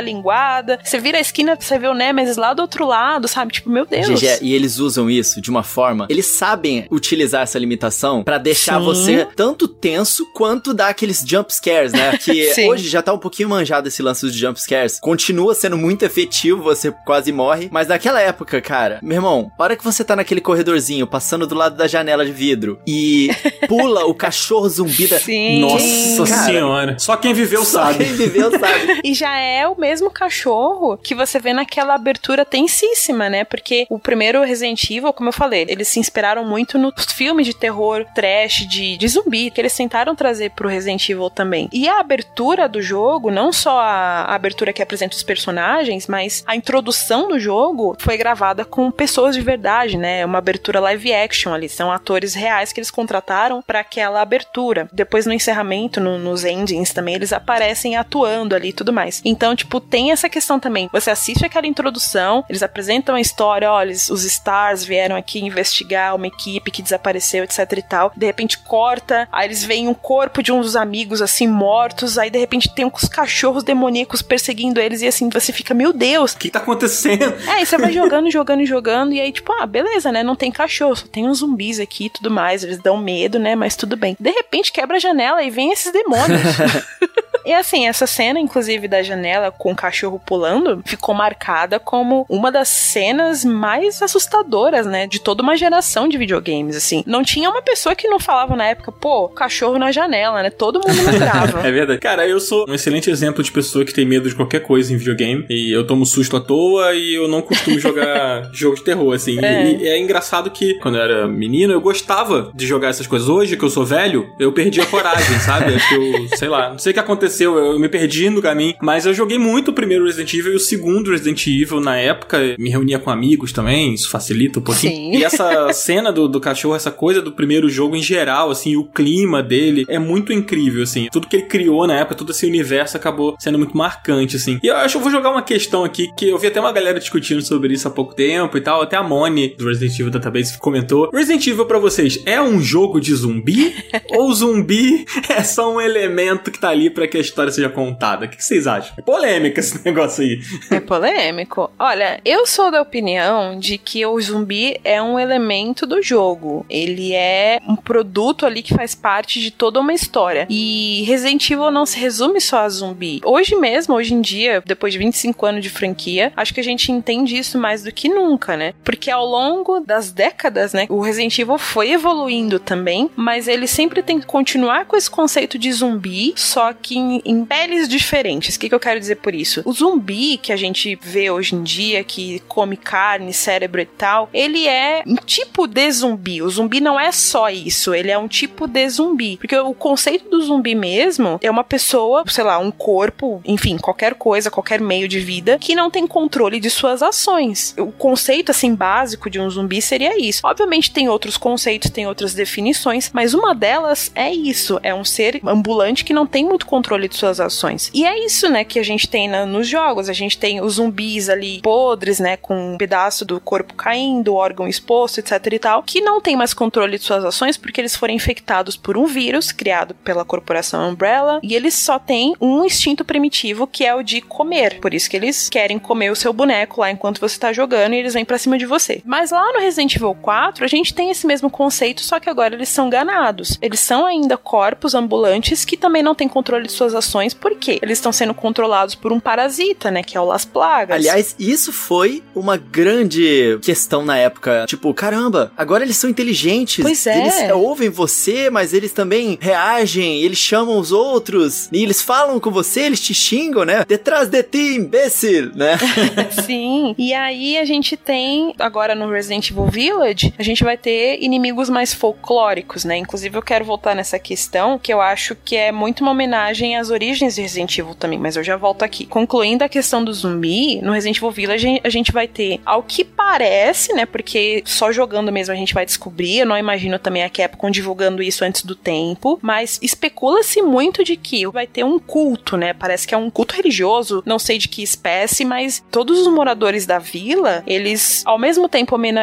[0.00, 0.78] linguada.
[0.82, 3.52] Você vira a esquina, você vê o Nemesis lá do outro lado, sabe?
[3.52, 4.20] Tipo, meu Deus.
[4.20, 6.06] GG, e eles usam isso de uma forma.
[6.08, 8.84] Eles sabem utilizar essa limitação pra deixar Sim.
[8.84, 12.16] você tanto tenso quanto dar aqueles jump scares, né?
[12.28, 14.98] Que hoje já tá um pouquinho manjado esse lance dos jump scares.
[15.00, 17.68] Continua sendo muito efetivo, você quase morre.
[17.72, 21.54] Mas naquela época, cara, meu irmão, a hora que você tá naquele corredorzinho, passando do
[21.54, 23.30] lado da janela de vidro e
[23.66, 25.18] pula o cachorro zumbi da.
[25.18, 25.60] Sim.
[25.60, 26.98] Nossa Cara, senhora.
[26.98, 28.04] Só quem viveu Só sabe.
[28.04, 29.00] quem viveu sabe.
[29.08, 33.44] E já é o mesmo cachorro que você vê naquela abertura tensíssima, né?
[33.44, 37.54] Porque o primeiro Resident Evil, como eu falei, eles se inspiraram muito nos filmes de
[37.54, 41.68] terror, trash, de, de zumbi, que eles tentaram trazer pro Resident Evil também.
[41.72, 46.44] E a abertura do jogo, não só a, a abertura que apresenta os personagens, mas
[46.46, 50.07] a introdução do jogo foi gravada com pessoas de verdade, né?
[50.24, 54.88] Uma abertura live action ali, são atores reais que eles contrataram para aquela abertura.
[54.92, 59.20] Depois no encerramento, no, nos endings também, eles aparecem atuando ali e tudo mais.
[59.24, 60.88] Então, tipo, tem essa questão também.
[60.92, 66.26] Você assiste aquela introdução, eles apresentam a história, olha, os stars vieram aqui investigar uma
[66.26, 68.12] equipe que desapareceu, etc e tal.
[68.16, 72.30] De repente corta, aí eles veem um corpo de um dos amigos assim mortos, aí
[72.30, 76.38] de repente tem uns cachorros demoníacos perseguindo eles e assim você fica, meu Deus, o
[76.38, 77.34] que tá acontecendo?
[77.48, 80.22] É, e você vai jogando, jogando, jogando e aí tipo, ah, beleza, né?
[80.22, 83.54] Não tem cachorro, só tem uns zumbis aqui e tudo mais, eles dão medo, né?
[83.54, 84.16] Mas tudo bem.
[84.18, 86.40] De repente quebra a janela e vem esses demônios.
[87.48, 92.52] E assim, essa cena, inclusive, da janela com o cachorro pulando, ficou marcada como uma
[92.52, 95.06] das cenas mais assustadoras, né?
[95.06, 97.02] De toda uma geração de videogames, assim.
[97.06, 100.50] Não tinha uma pessoa que não falava na época, pô, cachorro na janela, né?
[100.50, 101.66] Todo mundo lembrava.
[101.66, 102.00] é verdade.
[102.00, 104.98] Cara, eu sou um excelente exemplo de pessoa que tem medo de qualquer coisa em
[104.98, 105.46] videogame.
[105.48, 109.42] E eu tomo susto à toa e eu não costumo jogar jogo de terror, assim.
[109.42, 109.64] É.
[109.64, 113.28] E, e é engraçado que, quando eu era menino, eu gostava de jogar essas coisas.
[113.28, 115.74] Hoje, que eu sou velho, eu perdi a coragem, sabe?
[115.74, 118.74] Acho que eu, sei lá, não sei o que aconteceu eu me perdi no caminho.
[118.80, 122.56] Mas eu joguei muito o primeiro Resident Evil e o segundo Resident Evil na época.
[122.58, 124.94] Me reunia com amigos também, isso facilita um pouquinho.
[124.94, 125.16] Sim.
[125.16, 128.84] E essa cena do, do cachorro, essa coisa do primeiro jogo em geral, assim, o
[128.84, 131.08] clima dele é muito incrível, assim.
[131.10, 134.58] Tudo que ele criou na época, todo esse universo acabou sendo muito marcante, assim.
[134.62, 136.72] E eu acho que eu vou jogar uma questão aqui que eu vi até uma
[136.72, 138.82] galera discutindo sobre isso há pouco tempo e tal.
[138.82, 141.10] Até a Moni do Resident Evil Database comentou.
[141.10, 143.74] Resident Evil pra vocês é um jogo de zumbi?
[144.10, 148.26] ou zumbi é só um elemento que tá ali pra que a história seja contada.
[148.26, 148.94] O que vocês acham?
[148.98, 150.40] É polêmico esse negócio aí.
[150.70, 151.70] É polêmico.
[151.78, 156.64] Olha, eu sou da opinião de que o zumbi é um elemento do jogo.
[156.68, 160.46] Ele é um produto ali que faz parte de toda uma história.
[160.48, 163.20] E Resident Evil não se resume só a zumbi.
[163.24, 166.90] Hoje mesmo, hoje em dia, depois de 25 anos de franquia, acho que a gente
[166.92, 168.74] entende isso mais do que nunca, né?
[168.84, 174.02] Porque ao longo das décadas, né, o Resident Evil foi evoluindo também, mas ele sempre
[174.02, 178.56] tem que continuar com esse conceito de zumbi, só que em, em peles diferentes.
[178.56, 179.62] O que, que eu quero dizer por isso?
[179.64, 184.28] O zumbi que a gente vê hoje em dia, que come carne, cérebro e tal,
[184.32, 186.42] ele é um tipo de zumbi.
[186.42, 189.36] O zumbi não é só isso, ele é um tipo de zumbi.
[189.36, 194.14] Porque o conceito do zumbi mesmo é uma pessoa, sei lá, um corpo, enfim, qualquer
[194.14, 197.74] coisa, qualquer meio de vida, que não tem controle de suas ações.
[197.78, 200.40] O conceito, assim, básico de um zumbi seria isso.
[200.44, 205.40] Obviamente tem outros conceitos, tem outras definições, mas uma delas é isso: é um ser
[205.44, 207.90] ambulante que não tem muito controle de suas ações.
[207.92, 210.08] E é isso, né, que a gente tem na, nos jogos.
[210.08, 214.68] A gente tem os zumbis ali podres, né, com um pedaço do corpo caindo, órgão
[214.68, 218.14] exposto, etc e tal, que não tem mais controle de suas ações porque eles foram
[218.14, 223.66] infectados por um vírus criado pela corporação Umbrella e eles só têm um instinto primitivo
[223.66, 224.80] que é o de comer.
[224.80, 227.98] Por isso que eles querem comer o seu boneco lá enquanto você tá jogando e
[227.98, 229.02] eles vêm para cima de você.
[229.04, 232.54] Mas lá no Resident Evil 4, a gente tem esse mesmo conceito, só que agora
[232.54, 233.58] eles são ganados.
[233.60, 237.98] Eles são ainda corpos ambulantes que também não têm controle de suas ações porque eles
[237.98, 240.02] estão sendo controlados por um parasita, né?
[240.02, 240.96] Que é o Las Plagas.
[240.96, 244.64] Aliás, isso foi uma grande questão na época.
[244.66, 246.82] Tipo, caramba, agora eles são inteligentes.
[246.82, 247.18] Pois é.
[247.18, 252.50] Eles ouvem você, mas eles também reagem, eles chamam os outros, e eles falam com
[252.50, 253.84] você, eles te xingam, né?
[253.86, 255.78] Detrás de ti, imbecil, né?
[256.44, 256.94] Sim.
[256.98, 261.68] E aí a gente tem, agora no Resident Evil Village, a gente vai ter inimigos
[261.68, 262.96] mais folclóricos, né?
[262.96, 266.90] Inclusive eu quero voltar nessa questão, que eu acho que é muito uma homenagem às
[266.90, 269.06] origens origens de Resident Evil também, mas eu já volto aqui.
[269.06, 273.04] Concluindo a questão do zumbi, no Resident Evil Village a gente vai ter, ao que
[273.04, 277.30] parece, né, porque só jogando mesmo a gente vai descobrir, eu não imagino também a
[277.30, 282.56] Capcom divulgando isso antes do tempo, mas especula-se muito de que vai ter um culto,
[282.56, 286.28] né, parece que é um culto religioso, não sei de que espécie, mas todos os
[286.28, 289.17] moradores da vila, eles ao mesmo tempo homenageiam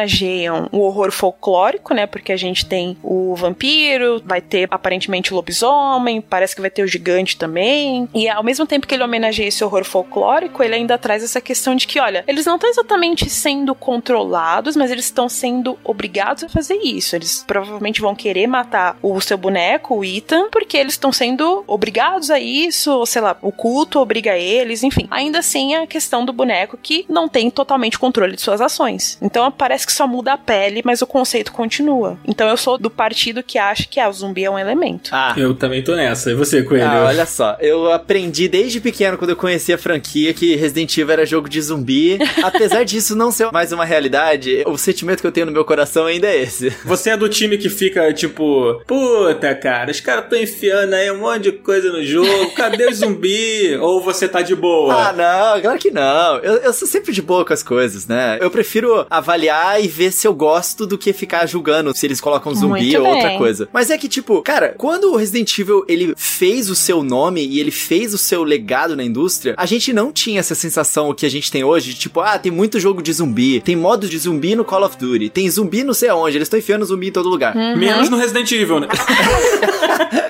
[0.72, 6.20] o horror folclórico, né, porque a gente tem o vampiro, vai ter aparentemente o lobisomem,
[6.20, 9.64] parece que vai ter o gigante também, e ao mesmo tempo que ele homenageia esse
[9.64, 13.74] horror folclórico, ele ainda traz essa questão de que, olha, eles não estão exatamente sendo
[13.74, 17.16] controlados, mas eles estão sendo obrigados a fazer isso.
[17.16, 22.30] Eles provavelmente vão querer matar o seu boneco, o Ethan, porque eles estão sendo obrigados
[22.30, 25.06] a isso, ou sei lá, o culto obriga eles, enfim.
[25.10, 29.18] Ainda assim, a questão do boneco que não tem totalmente controle de suas ações.
[29.20, 32.18] Então parece que só muda a pele, mas o conceito continua.
[32.26, 35.10] Então eu sou do partido que acha que ah, o zumbi é um elemento.
[35.12, 36.30] Ah, eu também tô nessa.
[36.30, 36.84] E você, Coelho?
[36.84, 41.12] Ah, olha só, eu aprendi desde pequeno, quando eu conheci a franquia, que Resident Evil
[41.12, 42.18] era jogo de zumbi.
[42.42, 46.06] Apesar disso não ser mais uma realidade, o sentimento que eu tenho no meu coração
[46.06, 46.70] ainda é esse.
[46.84, 51.18] Você é do time que fica tipo, puta, cara, os caras estão enfiando aí um
[51.18, 53.76] monte de coisa no jogo, cadê o zumbi?
[53.80, 55.08] Ou você tá de boa?
[55.08, 56.38] Ah, não, claro que não.
[56.38, 58.38] Eu, eu sou sempre de boa com as coisas, né?
[58.40, 62.54] Eu prefiro avaliar e ver se eu gosto do que ficar julgando se eles colocam
[62.54, 63.14] zumbi Muito ou bem.
[63.14, 63.68] outra coisa.
[63.72, 67.60] Mas é que, tipo, cara, quando o Resident Evil ele fez o seu nome e
[67.60, 71.30] ele fez o seu legado na indústria, a gente não tinha essa sensação que a
[71.30, 74.54] gente tem hoje, de tipo, ah, tem muito jogo de zumbi, tem modo de zumbi
[74.54, 77.28] no Call of Duty, tem zumbi não sei aonde, eles estão enfiando zumbi em todo
[77.28, 77.54] lugar.
[77.54, 78.88] Menos no Resident Evil, né?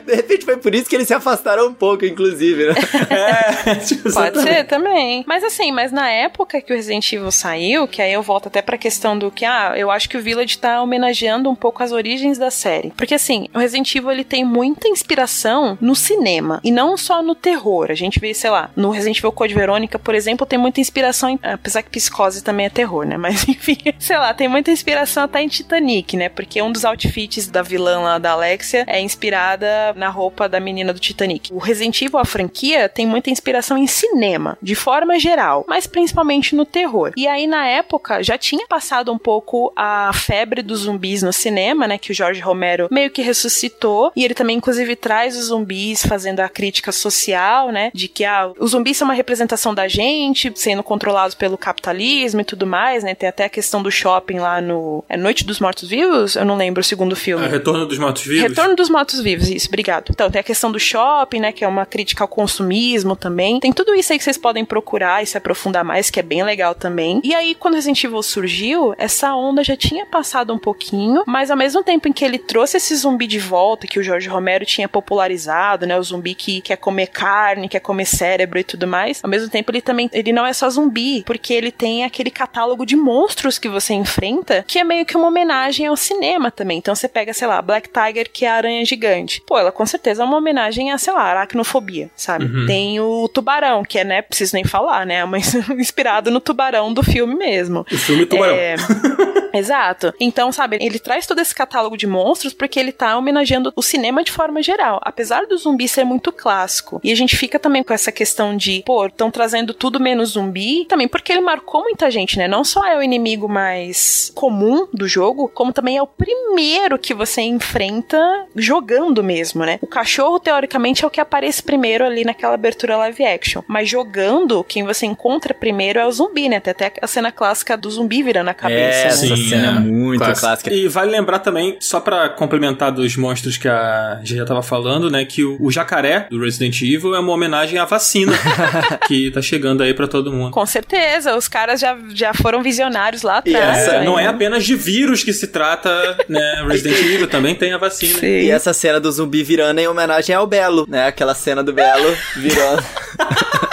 [0.06, 2.74] De repente foi por isso que eles se afastaram um pouco, inclusive, né?
[3.10, 5.24] é, tipo, Pode ser também.
[5.26, 8.62] Mas assim, mas na época que o Resident Evil saiu, que aí eu volto até
[8.62, 11.92] pra questão do que, ah, eu acho que o Village tá homenageando um pouco as
[11.92, 12.90] origens da série.
[12.96, 17.34] Porque assim, o Resident Evil ele tem muita inspiração no cinema e não só no
[17.34, 17.88] terror.
[17.90, 21.28] A gente vê, sei lá, no Resident Evil Code Verônica, por exemplo, tem muita inspiração,
[21.28, 23.16] em, apesar que Psicose também é terror, né?
[23.16, 26.28] Mas enfim, sei lá, tem muita inspiração até em Titanic, né?
[26.28, 30.92] Porque um dos outfits da vilã lá da Alexia é inspirada na roupa da menina
[30.92, 31.52] do Titanic.
[31.52, 36.54] O Resident Evil, a franquia, tem muita inspiração em cinema, de forma geral, mas principalmente
[36.56, 37.12] no terror.
[37.16, 41.88] E aí, na época, já tinha passado um pouco a febre dos zumbis no cinema,
[41.88, 41.98] né?
[41.98, 44.12] Que o Jorge Romero meio que ressuscitou.
[44.14, 47.90] E ele também, inclusive, traz os zumbis fazendo a crítica social, né?
[47.92, 52.44] De que ah, os zumbis são uma representação da gente, sendo controlados pelo capitalismo e
[52.44, 53.16] tudo mais, né?
[53.16, 55.04] Tem até a questão do shopping lá no.
[55.08, 56.36] É Noite dos Mortos-Vivos?
[56.36, 57.44] Eu não lembro o segundo filme.
[57.44, 58.42] É, Retorno dos Mortos-Vivos.
[58.42, 60.10] Retorno dos Mortos-Vivos, isso, obrigado.
[60.10, 63.58] Então, tem a questão do shopping, né, que é uma crítica ao consumismo também.
[63.58, 66.44] Tem tudo isso aí que vocês podem procurar e se aprofundar mais, que é bem
[66.44, 67.20] legal também.
[67.24, 71.56] E aí, quando Resident Evil surgiu, essa onda já tinha passado um pouquinho, mas ao
[71.56, 74.88] mesmo tempo em que ele trouxe esse zumbi de volta, que o Jorge Romero tinha
[74.88, 79.30] popularizado, né, o zumbi que quer comer carne, quer comer cérebro e tudo mais, ao
[79.30, 82.96] mesmo tempo ele também, ele não é só zumbi, porque ele tem aquele catálogo de
[82.96, 86.78] monstros que você enfrenta, que é meio que uma homenagem ao cinema também.
[86.78, 89.42] Então você pega, sei lá, Black Tiger, que é a aranha gigante.
[89.46, 92.66] Pô, ela com certeza é uma homenagem a, sei lá, aracnofobia, sabe?
[92.66, 97.02] Tem o tubarão, que é, né, preciso nem falar, né, mas inspirado no tubarão do
[97.02, 97.86] filme mesmo.
[97.90, 98.54] O filme Tubarão.
[98.54, 98.76] É,
[99.52, 100.12] Exato.
[100.20, 104.22] Então, sabe, ele traz todo esse catálogo de monstros porque ele tá homenageando o cinema
[104.22, 105.00] de forma geral.
[105.02, 107.00] Apesar do zumbi ser muito clássico.
[107.02, 110.84] E a gente fica também com essa questão de, pô, estão trazendo tudo menos zumbi.
[110.86, 112.46] Também porque ele marcou muita gente, né?
[112.46, 117.14] Não só é o inimigo mais comum do jogo, como também é o primeiro que
[117.14, 119.78] você enfrenta jogando mesmo, né?
[119.80, 123.62] O cachorro, teoricamente, é o que aparece primeiro ali naquela abertura live action.
[123.66, 126.60] Mas jogando, quem você encontra primeiro é o zumbi, né?
[126.60, 128.95] Tem até a cena clássica do zumbi virando a cabeça.
[128.95, 129.06] É, né?
[129.08, 130.40] essa cena é muito clássico.
[130.46, 130.74] clássica.
[130.74, 135.10] E vale lembrar também, só pra complementar dos monstros que a gente já tava falando,
[135.10, 138.32] né, que o, o jacaré do Resident Evil é uma homenagem à vacina
[139.06, 140.50] que tá chegando aí pra todo mundo.
[140.52, 143.78] Com certeza, os caras já, já foram visionários lá E atrás.
[143.78, 144.04] essa É, né?
[144.04, 145.90] não é apenas de vírus que se trata,
[146.28, 148.18] né, Resident Evil também tem a vacina.
[148.18, 148.26] Sim.
[148.26, 151.06] E essa cena do zumbi virando é em homenagem ao Belo, né?
[151.06, 152.82] Aquela cena do Belo virando.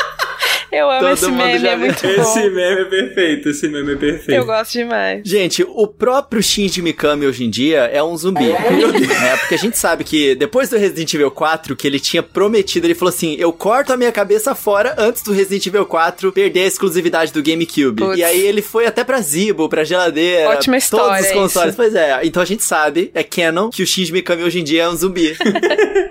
[0.74, 2.56] Eu amo Todo esse mundo meme, já é muito Esse bom.
[2.56, 4.32] meme é perfeito, esse meme é perfeito.
[4.40, 5.22] Eu gosto demais.
[5.24, 8.52] Gente, o próprio Shinji Mikami hoje em dia é um zumbi.
[8.52, 12.88] é, porque a gente sabe que depois do Resident Evil 4, que ele tinha prometido,
[12.88, 16.62] ele falou assim: eu corto a minha cabeça fora antes do Resident Evil 4 perder
[16.62, 18.02] a exclusividade do GameCube.
[18.04, 18.18] Putz.
[18.18, 20.50] E aí ele foi até pra Zibo, pra geladeira.
[20.50, 21.68] Ótima história, Todos os é consoles.
[21.70, 21.78] isso.
[21.78, 24.84] Pois é, então a gente sabe, é canon, que o Shinji Mikami hoje em dia
[24.84, 25.36] é um zumbi.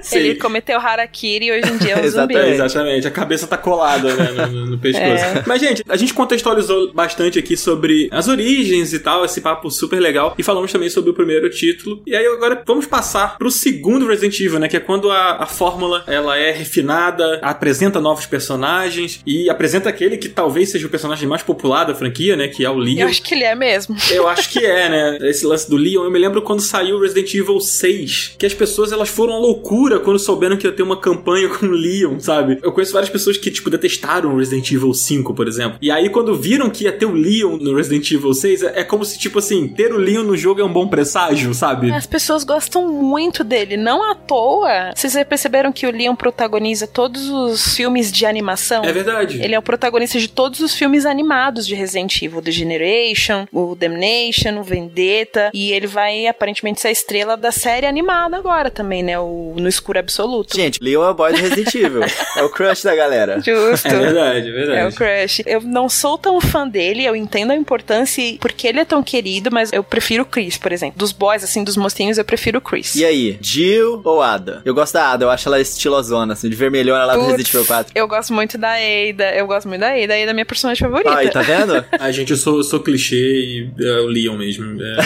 [0.03, 0.19] Sim.
[0.19, 2.37] Ele cometeu harakiri e hoje em dia é um zumbi.
[2.37, 2.55] É, Exatamente.
[2.55, 5.05] exatamente, a cabeça tá colada né, no, pescoço.
[5.05, 5.45] É.
[5.47, 10.01] Mas, gente, a gente contextualizou bastante aqui sobre as origens e tal, esse papo super
[10.01, 10.35] legal.
[10.39, 12.03] E falamos também sobre o primeiro título.
[12.07, 14.69] E aí agora vamos passar pro segundo Resident Evil, né?
[14.69, 20.17] Que é quando a, a fórmula ela é refinada, apresenta novos personagens e apresenta aquele
[20.17, 22.49] que talvez seja o personagem mais popular da franquia, né?
[22.49, 23.01] Que é o Leon.
[23.01, 23.97] Eu acho que ele é mesmo.
[24.11, 25.19] Eu acho que é, né?
[25.29, 26.05] Esse lance do Leon.
[26.05, 30.01] Eu me lembro quando saiu Resident Evil 6, que as pessoas elas foram à loucura
[30.01, 32.59] quando souberam que ia ter uma campanha com o Leon, sabe?
[32.63, 35.79] Eu conheço várias pessoas que, tipo, detestaram Resident Evil 5, por exemplo.
[35.81, 38.85] E aí, quando viram que ia ter o Leon no Resident Evil 6, é é
[38.85, 41.91] como se, tipo assim, ter o Leon no jogo é um bom presságio, sabe?
[41.93, 44.93] As pessoas gostam muito dele, não à toa.
[44.95, 48.85] Vocês perceberam que o Leon protagoniza todos os filmes de animação?
[48.85, 49.41] É verdade.
[49.41, 53.75] Ele é o protagonista de todos os filmes animados de Resident Evil, The Generation, o
[53.77, 59.03] Damnation, o Vendetta, e ele vai aparentemente ser a estrela da série animada agora também,
[59.03, 59.19] né?
[59.19, 60.57] O No Escuro Absoluto.
[60.57, 62.03] Gente, Leon é o boy do Resident Evil.
[62.37, 63.41] é o crush da galera.
[63.41, 63.87] Justo.
[63.87, 64.32] É verdade.
[64.33, 64.79] Verdade, é verdade.
[64.81, 65.43] É o Crush.
[65.47, 69.03] Eu não sou tão fã dele, eu entendo a importância e porque ele é tão
[69.03, 70.99] querido, mas eu prefiro o Chris, por exemplo.
[70.99, 72.95] Dos boys, assim, dos mocinhos, eu prefiro o Chris.
[72.95, 74.63] E aí, Jill ou Ada?
[74.65, 77.55] Eu gosto da Ada, eu acho ela estilosona, assim, de vermelhona lá do Putz, Resident
[77.55, 77.93] Evil 4.
[77.95, 80.81] Eu gosto muito da Ada, eu gosto muito da Ada, a Ada é minha personagem
[80.87, 81.17] favorita.
[81.17, 81.85] Aí, tá vendo?
[81.99, 84.81] A gente, eu sou, eu sou clichê e é o Leon mesmo.
[84.83, 84.97] É.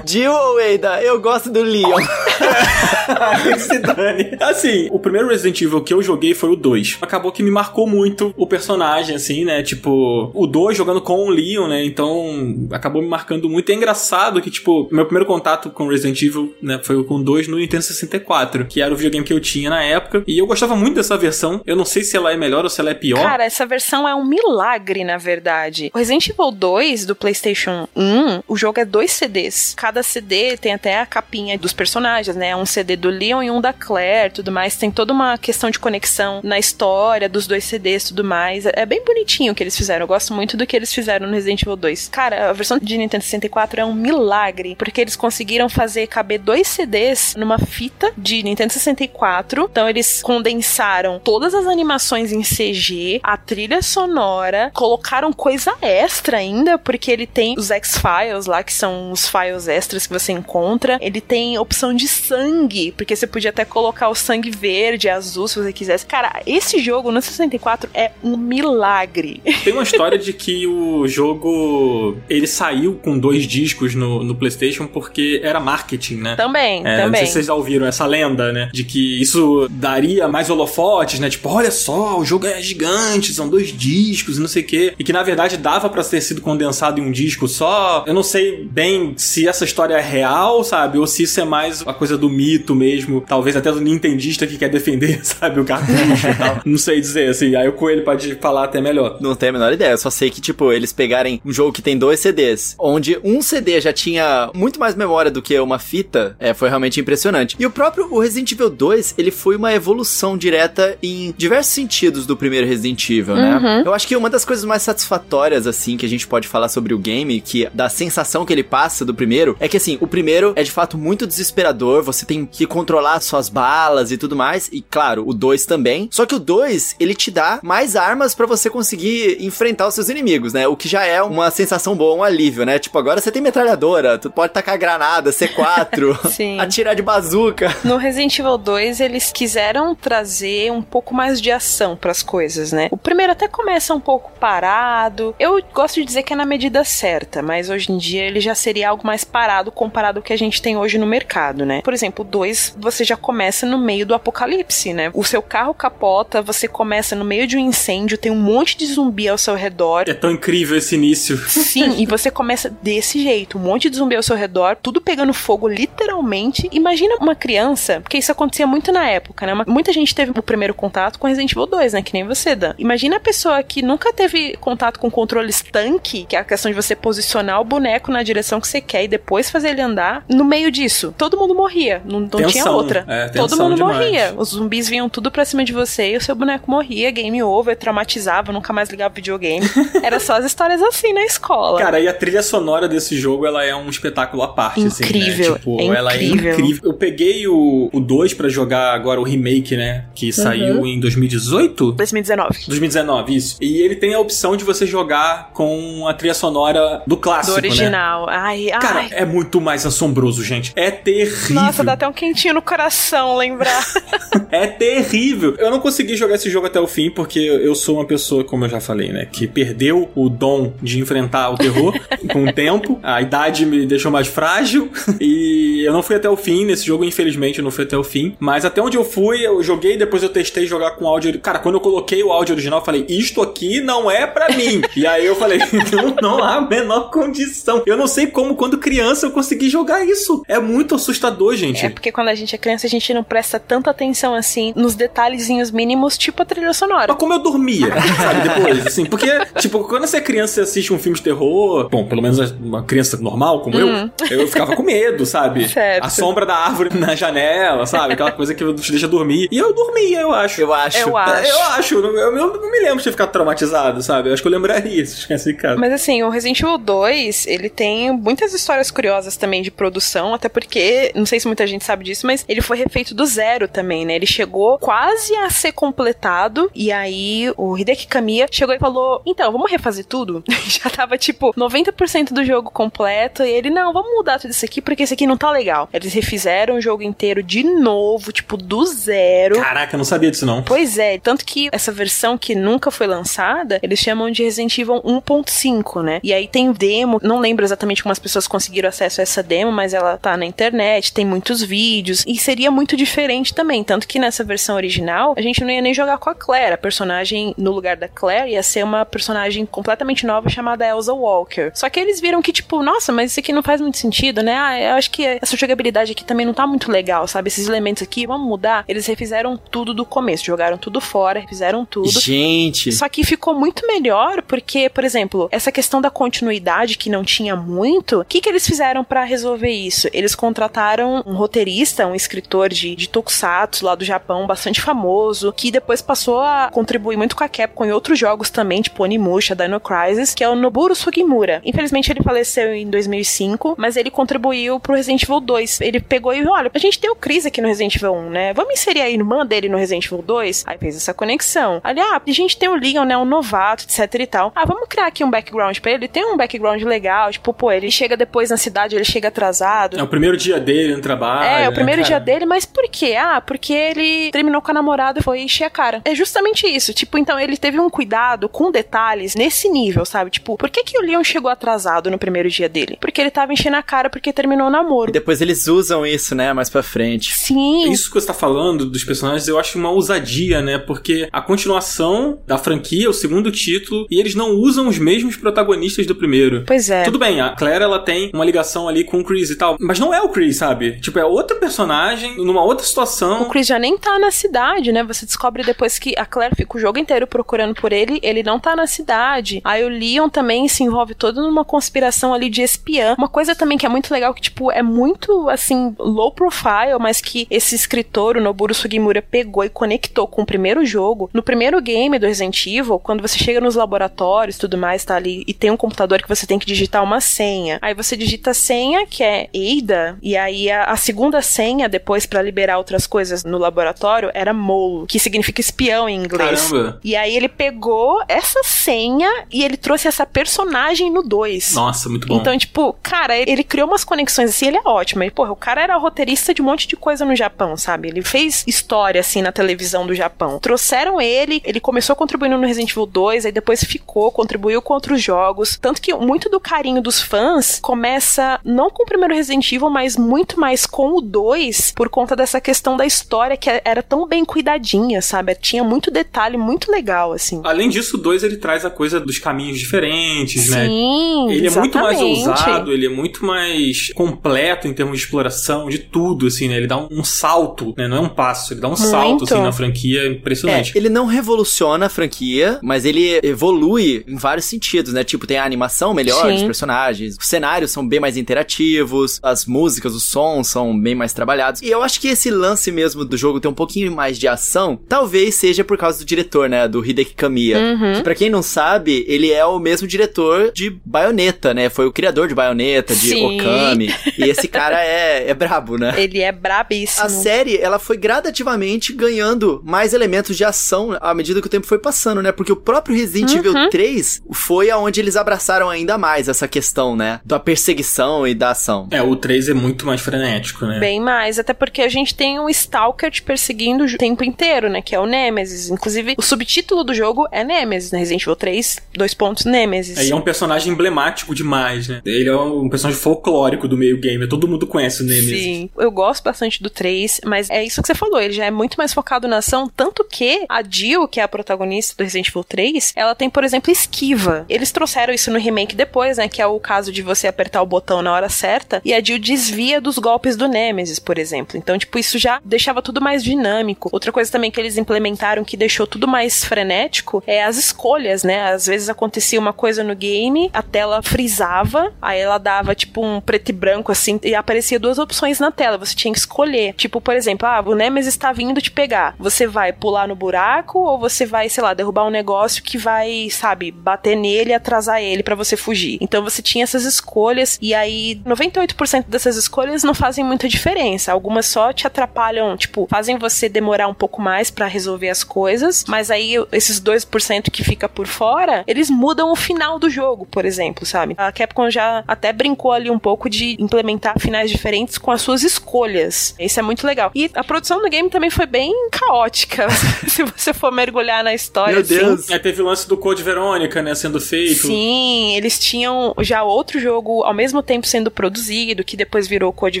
[0.06, 1.02] Jill ou Ada?
[1.02, 1.98] Eu gosto do Leon.
[3.58, 4.36] Se dane.
[4.40, 6.98] Assim, o primeiro Resident Evil que eu joguei foi o 2.
[7.00, 9.62] Acabou que me marcou muito o personagem, assim, né?
[9.62, 11.84] Tipo, o 2 jogando com o Leon, né?
[11.84, 13.70] Então, acabou me marcando muito.
[13.70, 17.22] E é engraçado que, tipo, meu primeiro contato com Resident Evil, né, foi com o
[17.22, 20.22] 2 no Nintendo 64, que era o videogame que eu tinha na época.
[20.26, 21.60] E eu gostava muito dessa versão.
[21.66, 23.22] Eu não sei se ela é melhor ou se ela é pior.
[23.22, 25.90] Cara, essa versão é um milagre, na verdade.
[25.92, 29.74] O Resident Evil 2 do PlayStation 1, o jogo é dois CDs.
[29.76, 32.54] Cada CD tem até a capinha dos personagens, né?
[32.54, 34.76] Um CD do Leon e um da Claire, tudo mais.
[34.76, 38.66] Tem toda uma questão de conexão na história dos dois CDs, tudo mais.
[38.66, 40.04] É bem bonitinho o que eles fizeram.
[40.04, 42.08] Eu gosto muito do que eles fizeram no Resident Evil 2.
[42.08, 46.68] Cara, a versão de Nintendo 64 é um milagre, porque eles conseguiram fazer caber dois
[46.68, 49.68] CDs numa fita de Nintendo 64.
[49.70, 56.78] Então eles condensaram todas as animações em CG, a trilha sonora, colocaram coisa extra ainda,
[56.78, 60.98] porque ele tem os X-Files lá, que são os files extras que você encontra.
[61.00, 65.58] Ele tem opção de sangue, porque você podia até colocar o sangue verde, azul, se
[65.58, 66.06] você quisesse.
[66.06, 69.40] Cara, esse jogo no 64 é um milagre.
[69.64, 74.86] Tem uma história de que o jogo ele saiu com dois discos no, no PlayStation
[74.86, 76.36] porque era marketing, né?
[76.36, 77.18] Também, É, não também.
[77.20, 78.70] sei se vocês já ouviram essa lenda, né?
[78.72, 81.28] De que isso daria mais holofotes, né?
[81.30, 84.94] Tipo, olha só, o jogo é gigante, são dois discos e não sei o quê.
[84.98, 88.04] E que na verdade dava pra ter sido condensado em um disco só.
[88.06, 90.98] Eu não sei bem se essa história é real, sabe?
[90.98, 93.24] Ou se isso é mais a coisa do mito mesmo.
[93.26, 95.60] Talvez até do nintendista que quer defender, sabe?
[95.60, 96.60] O cartucho e tal.
[96.64, 97.54] Não sei dizer, assim.
[97.54, 99.18] Aí o Coelho pode falar até melhor.
[99.20, 101.82] Não tenho a menor ideia, eu só sei que, tipo, eles pegarem um jogo que
[101.82, 106.36] tem dois CDs, onde um CD já tinha muito mais memória do que uma fita,
[106.38, 107.56] é, foi realmente impressionante.
[107.58, 112.26] E o próprio o Resident Evil 2, ele foi uma evolução direta em diversos sentidos
[112.26, 113.82] do primeiro Resident Evil, né?
[113.84, 116.94] Eu acho que uma das coisas mais satisfatórias, assim, que a gente pode falar sobre
[116.94, 120.52] o game, que da sensação que ele passa do primeiro, é que, assim, o primeiro
[120.56, 124.82] é de fato muito desesperador, você tem que controlar suas balas e tudo mais, e
[124.82, 126.08] claro, o 2 também.
[126.12, 130.08] Só que o 2, ele te dá mais armas pra você conseguir enfrentar os seus
[130.08, 130.66] inimigos, né?
[130.66, 132.78] O que já é uma sensação boa, um alívio, né?
[132.78, 136.60] Tipo, agora você tem metralhadora, tu pode tacar granada, C4, Sim.
[136.60, 137.74] atirar de bazuca.
[137.84, 142.88] No Resident Evil 2, eles quiseram trazer um pouco mais de ação pras coisas, né?
[142.90, 145.34] O primeiro até começa um pouco parado.
[145.38, 148.54] Eu gosto de dizer que é na medida certa, mas hoje em dia ele já
[148.54, 151.80] seria algo mais parado comparado ao que a gente tem hoje no mercado, né?
[151.82, 155.10] Por exemplo, o 2, você já começa no meio do apocalipse, né?
[155.14, 158.86] O seu carro capota, você começa no meio de um incêndio, tem um monte de
[158.86, 160.04] zumbi ao seu redor.
[160.06, 161.36] É tão incrível esse início.
[161.48, 165.32] Sim, e você começa desse jeito, um monte de zumbi ao seu redor, tudo pegando
[165.32, 166.68] fogo literalmente.
[166.72, 169.64] Imagina uma criança, porque isso acontecia muito na época, né?
[169.66, 172.02] Muita gente teve o primeiro contato com Resident Evil 2, né?
[172.02, 172.74] Que nem você, Dan.
[172.78, 176.76] Imagina a pessoa que nunca teve contato com controles tanque, que é a questão de
[176.76, 180.24] você posicionar o boneco na direção que você quer e depois fazer ele andar.
[180.28, 182.02] No meio disso, todo mundo morria.
[182.04, 183.04] Não, não tinha outra.
[183.08, 183.96] é, todo mundo demais.
[183.96, 184.34] morria.
[184.36, 187.67] Os zumbis vinham tudo pra cima de você e o seu boneco morria, game over,
[187.76, 189.66] traumatizava, nunca mais ligava videogame.
[190.02, 191.78] Era só as histórias assim na escola.
[191.78, 195.52] Cara, e a trilha sonora desse jogo, ela é um espetáculo à parte, assim, Incrível,
[195.52, 195.58] né?
[195.58, 196.50] Tipo, é ela incrível.
[196.50, 196.82] é incrível.
[196.84, 200.04] Eu peguei o, o 2 pra jogar agora o remake, né?
[200.14, 201.92] Que saiu em 2018?
[201.92, 202.50] 2019.
[202.66, 203.56] 2019, isso.
[203.60, 207.60] E ele tem a opção de você jogar com a trilha sonora do Do clássico,
[207.60, 207.68] né?
[207.68, 208.26] original.
[208.28, 208.80] Ai, ai.
[208.80, 210.72] Cara, é muito mais assombroso, gente.
[210.76, 211.54] É terrível.
[211.54, 213.84] Nossa, dá até um quentinho no coração lembrar.
[214.50, 215.54] É terrível.
[215.58, 218.64] Eu não consegui jogar esse jogo até o fim porque eu sou uma pessoa, como
[218.64, 221.94] eu já falei, né, que perdeu o dom de enfrentar o terror
[222.32, 222.98] com o tempo.
[223.02, 224.90] A idade me deixou mais frágil
[225.20, 228.04] e eu não fui até o fim nesse jogo, infelizmente, eu não fui até o
[228.04, 228.36] fim.
[228.38, 231.38] Mas até onde eu fui, eu joguei, depois eu testei jogar com áudio.
[231.40, 234.82] Cara, quando eu coloquei o áudio original, eu falei: "Isto aqui não é pra mim".
[234.96, 235.58] e aí eu falei:
[235.92, 237.82] "Não, não há a menor condição".
[237.86, 240.42] Eu não sei como quando criança eu consegui jogar isso.
[240.48, 241.84] É muito assustador, gente.
[241.84, 244.94] é porque quando a gente é criança, a gente não presta tanta atenção assim nos
[244.94, 247.06] detalhezinhos mínimos, tipo a trilha sonora.
[247.08, 250.92] Mas como eu dormia, sabe, depois, assim, porque, tipo, quando você é criança e assiste
[250.92, 254.82] um filme de terror, bom, pelo menos uma criança normal como eu, eu ficava com
[254.82, 255.68] medo, sabe?
[255.68, 256.04] Certo.
[256.04, 258.14] A sombra da árvore na janela, sabe?
[258.14, 259.48] Aquela coisa que te deixa dormir.
[259.50, 260.60] E eu dormia, eu acho.
[260.60, 260.98] Eu acho.
[260.98, 261.48] Eu acho.
[261.48, 264.28] Eu acho, eu, eu não me lembro de ter ficado traumatizado, sabe?
[264.28, 265.78] Eu acho que eu lembraria se tivesse ficado.
[265.78, 270.48] Mas assim, o Resident Evil 2, ele tem muitas histórias curiosas também de produção, até
[270.48, 274.04] porque, não sei se muita gente sabe disso, mas ele foi refeito do zero também,
[274.04, 274.14] né?
[274.14, 279.22] Ele chegou quase a ser completado, e aí aí o Hideki Kamiya chegou e falou:
[279.24, 280.42] Então, vamos refazer tudo?
[280.66, 283.42] Já tava tipo 90% do jogo completo.
[283.42, 285.88] E ele, não, vamos mudar tudo isso aqui porque esse aqui não tá legal.
[285.92, 289.60] Eles refizeram o jogo inteiro de novo, tipo, do zero.
[289.60, 290.62] Caraca, eu não sabia disso não.
[290.62, 295.02] Pois é, tanto que essa versão que nunca foi lançada, eles chamam de Resident Evil
[295.02, 296.20] 1.5, né?
[296.22, 299.70] E aí tem demo, não lembro exatamente como as pessoas conseguiram acesso a essa demo,
[299.70, 304.18] mas ela tá na internet, tem muitos vídeos, e seria muito diferente também, tanto que
[304.18, 307.72] nessa versão original, a gente não ia nem jogar com a Claire, a personagem no
[307.72, 311.70] lugar da Claire ia ser uma personagem completamente nova chamada Elsa Walker.
[311.74, 314.56] Só que eles viram que, tipo, nossa, mas isso aqui não faz muito sentido, né?
[314.56, 317.48] Ah, eu acho que essa jogabilidade aqui também não tá muito legal, sabe?
[317.48, 318.84] Esses elementos aqui, vamos mudar.
[318.88, 322.08] Eles refizeram tudo do começo, jogaram tudo fora, refizeram tudo.
[322.20, 322.92] Gente.
[322.92, 327.56] Só que ficou muito melhor porque, por exemplo, essa questão da continuidade que não tinha
[327.56, 330.08] muito, o que, que eles fizeram para resolver isso?
[330.12, 335.70] Eles contrataram um roteirista, um escritor de, de tokusatsu lá do Japão, bastante famoso, que
[335.70, 339.80] depois passou a contribuir muito com a Capcom em outros jogos também, tipo Onimusha, Dino
[339.80, 341.60] Crisis, que é o Noburo Sugimura.
[341.64, 345.80] Infelizmente ele faleceu em 2005, mas ele contribuiu pro Resident Evil 2.
[345.80, 348.52] Ele pegou e olha, a gente tem o Chris aqui no Resident Evil 1, né?
[348.54, 350.64] Vamos inserir a irmã dele no Resident Evil 2?
[350.66, 351.80] Aí fez essa conexão.
[351.82, 353.16] Ali, ah, a gente tem o Leon, né?
[353.16, 354.52] Um novato, etc e tal.
[354.54, 356.08] Ah, vamos criar aqui um background pra ele.
[356.08, 359.98] Tem um background legal, tipo, pô, ele chega depois na cidade, ele chega atrasado.
[359.98, 361.44] É o primeiro dia dele no trabalho.
[361.44, 362.08] É, né, o primeiro cara?
[362.14, 363.16] dia dele, mas por quê?
[363.18, 366.00] Ah, porque ele terminou com a namorada e foi encher a cara.
[366.04, 366.92] É justamente isso.
[366.98, 370.32] Tipo, então ele teve um cuidado com detalhes nesse nível, sabe?
[370.32, 372.98] Tipo, por que, que o Leon chegou atrasado no primeiro dia dele?
[373.00, 375.10] Porque ele tava enchendo a cara porque terminou o namoro.
[375.10, 377.32] E depois eles usam isso, né, mais pra frente.
[377.34, 377.88] Sim.
[377.88, 380.76] Isso que você tá falando dos personagens, eu acho uma ousadia, né?
[380.76, 386.04] Porque a continuação da franquia, o segundo título, e eles não usam os mesmos protagonistas
[386.04, 386.64] do primeiro.
[386.66, 387.04] Pois é.
[387.04, 390.00] Tudo bem, a Claire ela tem uma ligação ali com o Chris e tal, mas
[390.00, 391.00] não é o Chris, sabe?
[391.00, 393.42] Tipo, é outro personagem, numa outra situação.
[393.42, 395.04] O Chris já nem tá na cidade, né?
[395.04, 398.58] Você descobre depois que a Claire fica o jogo inteiro procurando por ele, ele não
[398.58, 399.60] tá na cidade.
[399.62, 403.14] Aí o Leon também se envolve todo numa conspiração ali de espiã.
[403.18, 407.20] Uma coisa também que é muito legal, que, tipo, é muito, assim, low profile, mas
[407.20, 411.28] que esse escritor, o Noburo Sugimura, pegou e conectou com o primeiro jogo.
[411.32, 415.44] No primeiro game do Resident Evil, quando você chega nos laboratórios tudo mais, tá ali,
[415.46, 417.78] e tem um computador que você tem que digitar uma senha.
[417.82, 422.24] Aí você digita a senha, que é Eida, e aí a, a segunda senha, depois
[422.24, 426.70] para liberar outras coisas no laboratório, era Mole, que significa espião em inglês.
[426.70, 426.77] Caramba.
[427.02, 431.74] E aí ele pegou essa senha e ele trouxe essa personagem no 2.
[431.74, 432.36] Nossa, muito bom.
[432.36, 435.22] Então, tipo, cara, ele, ele criou umas conexões assim, ele é ótimo.
[435.22, 438.08] Ele, porra, o cara era roteirista de um monte de coisa no Japão, sabe?
[438.08, 440.58] Ele fez história, assim, na televisão do Japão.
[440.58, 445.22] Trouxeram ele, ele começou contribuindo no Resident Evil 2, aí depois ficou, contribuiu com outros
[445.22, 445.78] jogos.
[445.80, 450.16] Tanto que muito do carinho dos fãs começa não com o primeiro Resident Evil, mas
[450.16, 454.44] muito mais com o 2, por conta dessa questão da história que era tão bem
[454.44, 455.54] cuidadinha, sabe?
[455.54, 457.60] Tinha muito detalhe, muito legal, assim.
[457.64, 460.86] Além disso, o 2 ele traz a coisa dos caminhos diferentes, né?
[460.86, 462.48] Sim, Ele é muito mais exatamente.
[462.48, 466.76] ousado, ele é muito mais completo em termos de exploração, de tudo, assim, né?
[466.76, 468.06] Ele dá um, um salto, né?
[468.06, 470.92] Não é um passo, ele dá um salto, assim, na franquia impressionante.
[470.94, 475.24] É, ele não revoluciona a franquia, mas ele evolui em vários sentidos, né?
[475.24, 476.54] Tipo, tem a animação melhor Sim.
[476.54, 481.32] dos personagens, os cenários são bem mais interativos, as músicas, os sons são bem mais
[481.32, 481.80] trabalhados.
[481.82, 484.98] E eu acho que esse lance mesmo do jogo ter um pouquinho mais de ação,
[485.08, 486.88] talvez seja por causa do diretor, né?
[486.88, 487.78] Do Hideki Kamiya.
[487.78, 488.14] Uhum.
[488.14, 491.90] Que pra quem não sabe, ele é o mesmo diretor de Bayonetta, né?
[491.90, 493.60] Foi o criador de Bayonetta, de Sim.
[493.60, 494.12] Okami.
[494.38, 496.14] E esse cara é, é brabo, né?
[496.16, 497.26] Ele é brabíssimo.
[497.26, 501.86] A série, ela foi gradativamente ganhando mais elementos de ação à medida que o tempo
[501.86, 502.50] foi passando, né?
[502.50, 503.58] Porque o próprio Resident Uhum.
[503.58, 507.40] Evil 3 foi aonde eles abraçaram ainda mais essa questão, né?
[507.44, 509.08] Da perseguição e da ação.
[509.10, 510.98] É, o 3 é muito mais frenético, né?
[510.98, 515.02] Bem mais, até porque a gente tem um Stalker te perseguindo o tempo inteiro, né?
[515.02, 515.90] Que é o Nemesis.
[515.90, 518.18] Inclusive, o subtítulo do jogo é Nemesis, né?
[518.18, 520.16] Resident Evil 3, dois pontos Nemesis.
[520.18, 522.22] Aí é um personagem emblemático demais, né?
[522.24, 525.62] Ele é um personagem folclórico do meio game, todo mundo conhece o Nemesis.
[525.62, 528.70] Sim, eu gosto bastante do 3, mas é isso que você falou, ele já é
[528.70, 532.48] muito mais focado na ação, tanto que a Jill, que é a protagonista do Resident
[532.48, 534.64] Evil 3, ela tem, por exemplo, esquiva.
[534.68, 537.86] Eles trouxeram isso no remake depois, né, que é o caso de você apertar o
[537.86, 541.76] botão na hora certa e a Jill desvia dos golpes do Nemesis, por exemplo.
[541.76, 544.08] Então, tipo, isso já deixava tudo mais dinâmico.
[544.10, 548.70] Outra coisa também que eles implementaram que deixou tudo mais frenético é as escolhas, né?
[548.72, 553.40] Às vezes acontecia uma coisa no game, a tela frisava, aí ela dava tipo um
[553.40, 556.94] preto e branco assim, e aparecia duas opções na tela, você tinha que escolher.
[556.94, 559.34] Tipo, por exemplo, ah, o Nemesis está vindo te pegar.
[559.38, 563.48] Você vai pular no buraco ou você vai, sei lá, derrubar um negócio que vai,
[563.50, 566.18] sabe, bater nele e atrasar ele pra você fugir.
[566.20, 571.32] Então você tinha essas escolhas e aí 98% dessas escolhas não fazem muita diferença.
[571.32, 576.04] Algumas só te atrapalham, tipo, fazem você demorar um pouco mais pra resolver as coisas,
[576.08, 580.46] mas mas aí esses 2% que fica por fora, eles mudam o final do jogo,
[580.46, 581.34] por exemplo, sabe?
[581.38, 585.62] A Capcom já até brincou ali um pouco de implementar finais diferentes com as suas
[585.62, 586.54] escolhas.
[586.58, 587.30] Isso é muito legal.
[587.34, 589.88] E a produção do game também foi bem caótica,
[590.28, 591.94] se você for mergulhar na história.
[591.94, 592.16] Meu assim.
[592.16, 592.50] Deus.
[592.50, 594.86] É, teve o lance do Code Verônica, né, sendo feito.
[594.86, 600.00] Sim, eles tinham já outro jogo ao mesmo tempo sendo produzido, que depois virou Code